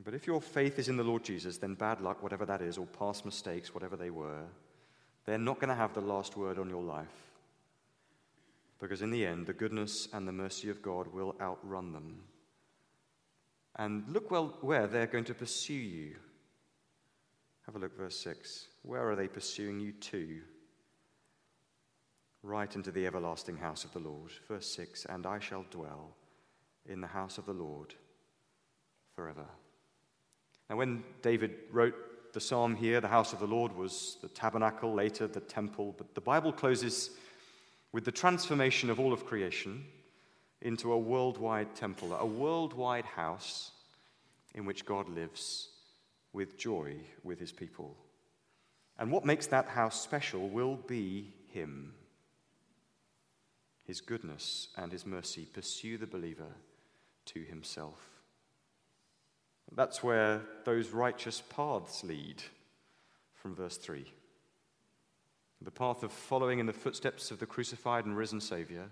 But 0.04 0.14
if 0.14 0.26
your 0.26 0.42
faith 0.42 0.80
is 0.80 0.88
in 0.88 0.98
the 0.98 1.04
Lord 1.04 1.24
Jesus, 1.24 1.58
then 1.58 1.74
bad 1.74 2.00
luck, 2.00 2.24
whatever 2.24 2.46
that 2.46 2.62
is, 2.62 2.78
or 2.78 2.86
past 2.86 3.26
mistakes, 3.26 3.74
whatever 3.74 3.98
they 3.98 4.10
were, 4.10 4.44
they're 5.26 5.38
not 5.38 5.60
going 5.60 5.70
to 5.70 5.76
have 5.76 5.94
the 5.94 6.02
last 6.02 6.38
word 6.38 6.58
on 6.58 6.70
your 6.70 6.82
life. 6.82 7.08
Because 8.80 9.02
in 9.02 9.12
the 9.12 9.26
end, 9.26 9.46
the 9.46 9.54
goodness 9.54 10.08
and 10.14 10.28
the 10.28 10.32
mercy 10.32 10.70
of 10.70 10.82
God 10.82 11.08
will 11.08 11.36
outrun 11.42 11.92
them. 11.92 12.24
And 13.76 14.06
look 14.08 14.32
well 14.32 14.58
where 14.62 14.88
they're 14.88 15.06
going 15.06 15.26
to 15.26 15.34
pursue 15.34 15.74
you. 15.74 16.16
Have 17.66 17.76
a 17.76 17.80
look, 17.80 17.98
verse 17.98 18.18
6. 18.20 18.68
Where 18.84 19.10
are 19.10 19.16
they 19.16 19.28
pursuing 19.28 19.80
you 19.80 19.92
to? 19.92 20.40
Right 22.42 22.74
into 22.74 22.92
the 22.92 23.06
everlasting 23.06 23.58
house 23.58 23.84
of 23.84 23.92
the 23.92 24.00
Lord. 24.00 24.32
Verse 24.48 24.74
6 24.76 25.06
And 25.06 25.26
I 25.26 25.40
shall 25.40 25.66
dwell 25.70 26.16
in 26.90 27.02
the 27.02 27.08
house 27.08 27.38
of 27.38 27.46
the 27.46 27.54
Lord 27.54 27.94
forever. 29.16 29.46
Now, 30.70 30.78
when 30.78 31.04
David 31.22 31.56
wrote 31.72 32.34
the 32.34 32.40
psalm 32.40 32.76
here, 32.76 33.02
the 33.02 33.08
house 33.08 33.34
of 33.34 33.40
the 33.40 33.48
Lord 33.48 33.76
was 33.76 34.18
the 34.22 34.28
tabernacle, 34.28 34.94
later 34.94 35.28
the 35.28 35.40
temple, 35.40 35.96
but 35.98 36.14
the 36.14 36.22
Bible 36.22 36.52
closes 36.52 37.12
with 37.92 38.06
the 38.06 38.12
transformation 38.12 38.90
of 38.90 39.00
all 39.00 39.14
of 39.14 39.26
creation 39.26 39.86
into 40.62 40.92
a 40.92 41.00
worldwide 41.00 41.76
temple, 41.76 42.14
a 42.14 42.26
worldwide 42.26 43.06
house 43.06 43.72
in 44.54 44.66
which 44.66 44.86
God 44.86 45.10
lives 45.10 45.70
with 46.34 46.58
joy 46.58 46.96
with 47.24 47.40
his 47.40 47.52
people. 47.52 47.96
And 48.98 49.12
what 49.12 49.26
makes 49.26 49.48
that 49.48 49.68
house 49.68 50.00
special 50.02 50.50
will 50.50 50.76
be 50.76 51.34
him. 51.48 51.94
His 53.86 54.02
goodness 54.02 54.68
and 54.78 54.92
his 54.92 55.06
mercy 55.06 55.48
pursue 55.52 55.98
the 55.98 56.06
believer 56.06 56.54
to 57.34 57.42
himself. 57.42 58.00
That's 59.76 60.04
where 60.04 60.42
those 60.66 60.90
righteous 60.90 61.42
paths 61.42 62.04
lead 62.04 62.42
from 63.36 63.56
verse 63.56 63.78
3. 63.78 64.06
The 65.62 65.72
path 65.72 66.04
of 66.04 66.12
following 66.12 66.60
in 66.60 66.66
the 66.66 66.74
footsteps 66.74 67.32
of 67.32 67.40
the 67.40 67.46
crucified 67.46 68.06
and 68.06 68.16
risen 68.16 68.42
Saviour 68.42 68.90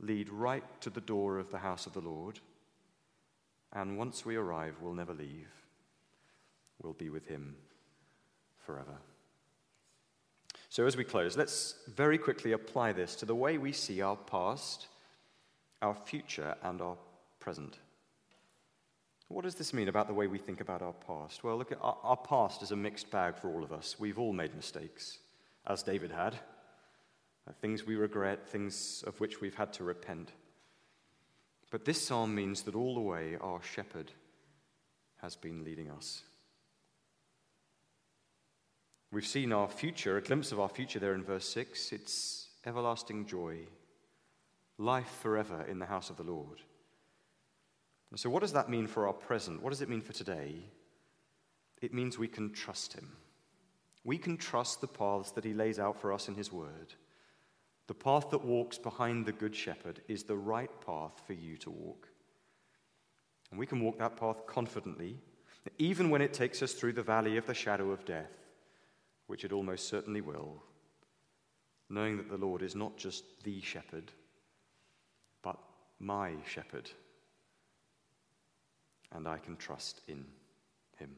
lead 0.00 0.28
right 0.30 0.64
to 0.80 0.90
the 0.90 1.00
door 1.00 1.38
of 1.38 1.50
the 1.50 1.58
house 1.58 1.86
of 1.86 1.92
the 1.92 2.00
Lord. 2.00 2.40
And 3.72 3.96
once 3.96 4.26
we 4.26 4.36
arrive, 4.36 4.74
we'll 4.80 4.94
never 4.94 5.14
leave. 5.14 5.48
We'll 6.82 6.92
be 6.92 7.08
with 7.08 7.26
Him 7.26 7.54
forever. 8.66 8.98
So, 10.68 10.86
as 10.86 10.96
we 10.96 11.04
close, 11.04 11.36
let's 11.36 11.76
very 11.94 12.18
quickly 12.18 12.52
apply 12.52 12.92
this 12.92 13.14
to 13.16 13.26
the 13.26 13.34
way 13.34 13.58
we 13.58 13.72
see 13.72 14.02
our 14.02 14.16
past, 14.16 14.88
our 15.80 15.94
future, 15.94 16.56
and 16.62 16.80
our 16.80 16.96
present. 17.42 17.78
What 19.26 19.44
does 19.44 19.56
this 19.56 19.74
mean 19.74 19.88
about 19.88 20.06
the 20.06 20.14
way 20.14 20.28
we 20.28 20.38
think 20.38 20.60
about 20.60 20.80
our 20.80 20.92
past? 20.92 21.42
Well, 21.42 21.56
look, 21.58 21.72
our, 21.80 21.98
our 22.04 22.16
past 22.16 22.62
is 22.62 22.70
a 22.70 22.76
mixed 22.76 23.10
bag 23.10 23.36
for 23.36 23.48
all 23.48 23.64
of 23.64 23.72
us. 23.72 23.96
We've 23.98 24.18
all 24.18 24.32
made 24.32 24.54
mistakes, 24.54 25.18
as 25.66 25.82
David 25.82 26.12
had. 26.12 26.34
Uh, 27.48 27.52
things 27.60 27.84
we 27.84 27.96
regret, 27.96 28.48
things 28.48 29.02
of 29.06 29.18
which 29.18 29.40
we've 29.40 29.56
had 29.56 29.72
to 29.72 29.84
repent. 29.84 30.30
But 31.70 31.84
this 31.84 32.00
psalm 32.00 32.32
means 32.34 32.62
that 32.62 32.76
all 32.76 32.94
the 32.94 33.00
way 33.00 33.36
our 33.40 33.60
shepherd 33.62 34.12
has 35.20 35.34
been 35.34 35.64
leading 35.64 35.90
us. 35.90 36.22
We've 39.10 39.26
seen 39.26 39.52
our 39.52 39.68
future, 39.68 40.16
a 40.16 40.22
glimpse 40.22 40.52
of 40.52 40.60
our 40.60 40.68
future 40.68 41.00
there 41.00 41.14
in 41.14 41.24
verse 41.24 41.48
6. 41.48 41.92
It's 41.92 42.48
everlasting 42.64 43.26
joy, 43.26 43.56
life 44.78 45.18
forever 45.20 45.64
in 45.68 45.80
the 45.80 45.86
house 45.86 46.10
of 46.10 46.16
the 46.16 46.22
Lord. 46.22 46.60
And 48.12 48.20
so, 48.20 48.28
what 48.28 48.42
does 48.42 48.52
that 48.52 48.68
mean 48.68 48.86
for 48.86 49.06
our 49.06 49.14
present? 49.14 49.62
What 49.62 49.70
does 49.70 49.80
it 49.80 49.88
mean 49.88 50.02
for 50.02 50.12
today? 50.12 50.56
It 51.80 51.94
means 51.94 52.18
we 52.18 52.28
can 52.28 52.52
trust 52.52 52.92
Him. 52.92 53.10
We 54.04 54.18
can 54.18 54.36
trust 54.36 54.82
the 54.82 54.86
paths 54.86 55.32
that 55.32 55.44
He 55.44 55.54
lays 55.54 55.78
out 55.78 55.98
for 55.98 56.12
us 56.12 56.28
in 56.28 56.34
His 56.34 56.52
Word. 56.52 56.92
The 57.86 57.94
path 57.94 58.28
that 58.30 58.44
walks 58.44 58.76
behind 58.76 59.24
the 59.24 59.32
Good 59.32 59.56
Shepherd 59.56 60.02
is 60.08 60.24
the 60.24 60.36
right 60.36 60.70
path 60.84 61.22
for 61.26 61.32
you 61.32 61.56
to 61.58 61.70
walk. 61.70 62.06
And 63.50 63.58
we 63.58 63.66
can 63.66 63.80
walk 63.80 63.98
that 63.98 64.18
path 64.18 64.46
confidently, 64.46 65.18
even 65.78 66.10
when 66.10 66.20
it 66.20 66.34
takes 66.34 66.62
us 66.62 66.74
through 66.74 66.92
the 66.92 67.02
valley 67.02 67.38
of 67.38 67.46
the 67.46 67.54
shadow 67.54 67.92
of 67.92 68.04
death, 68.04 68.32
which 69.26 69.42
it 69.46 69.52
almost 69.52 69.88
certainly 69.88 70.20
will, 70.20 70.62
knowing 71.88 72.18
that 72.18 72.28
the 72.28 72.36
Lord 72.36 72.60
is 72.60 72.76
not 72.76 72.98
just 72.98 73.24
the 73.42 73.62
shepherd, 73.62 74.12
but 75.42 75.58
my 75.98 76.32
shepherd 76.46 76.90
and 79.14 79.28
I 79.28 79.38
can 79.38 79.56
trust 79.56 80.00
in 80.08 80.24
him. 80.98 81.10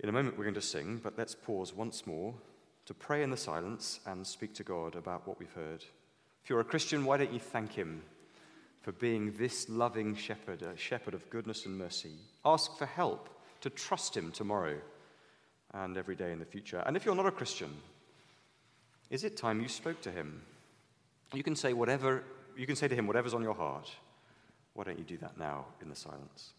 In 0.00 0.08
a 0.08 0.12
moment, 0.12 0.36
we're 0.36 0.44
going 0.44 0.54
to 0.54 0.60
sing, 0.60 1.00
but 1.02 1.16
let's 1.16 1.34
pause 1.34 1.72
once 1.74 2.06
more 2.06 2.34
to 2.86 2.94
pray 2.94 3.22
in 3.22 3.30
the 3.30 3.36
silence 3.36 4.00
and 4.06 4.26
speak 4.26 4.54
to 4.54 4.62
God 4.62 4.94
about 4.94 5.26
what 5.26 5.38
we've 5.38 5.52
heard. 5.52 5.84
If 6.42 6.50
you're 6.50 6.60
a 6.60 6.64
Christian, 6.64 7.04
why 7.04 7.16
don't 7.16 7.32
you 7.32 7.40
thank 7.40 7.72
him 7.72 8.02
for 8.82 8.92
being 8.92 9.32
this 9.38 9.68
loving 9.68 10.14
shepherd, 10.14 10.62
a 10.62 10.76
shepherd 10.76 11.14
of 11.14 11.30
goodness 11.30 11.64
and 11.64 11.78
mercy? 11.78 12.16
Ask 12.44 12.76
for 12.76 12.86
help 12.86 13.30
to 13.62 13.70
trust 13.70 14.14
him 14.14 14.30
tomorrow 14.30 14.76
and 15.72 15.96
every 15.96 16.16
day 16.16 16.32
in 16.32 16.38
the 16.38 16.44
future. 16.44 16.82
And 16.84 16.96
if 16.96 17.06
you're 17.06 17.14
not 17.14 17.26
a 17.26 17.30
Christian, 17.30 17.74
is 19.08 19.24
it 19.24 19.36
time 19.36 19.60
you 19.60 19.68
spoke 19.68 20.02
to 20.02 20.10
him? 20.10 20.42
You 21.32 21.42
can 21.42 21.56
say 21.56 21.72
whatever 21.72 22.24
you 22.56 22.66
can 22.66 22.76
say 22.76 22.88
to 22.88 22.94
him 22.94 23.06
whatever's 23.06 23.34
on 23.34 23.42
your 23.42 23.54
heart. 23.54 23.90
Why 24.74 24.84
don't 24.84 24.98
you 24.98 25.04
do 25.04 25.16
that 25.18 25.38
now 25.38 25.66
in 25.80 25.88
the 25.88 25.96
silence? 25.96 26.52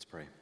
Let's 0.00 0.06
pray. 0.10 0.39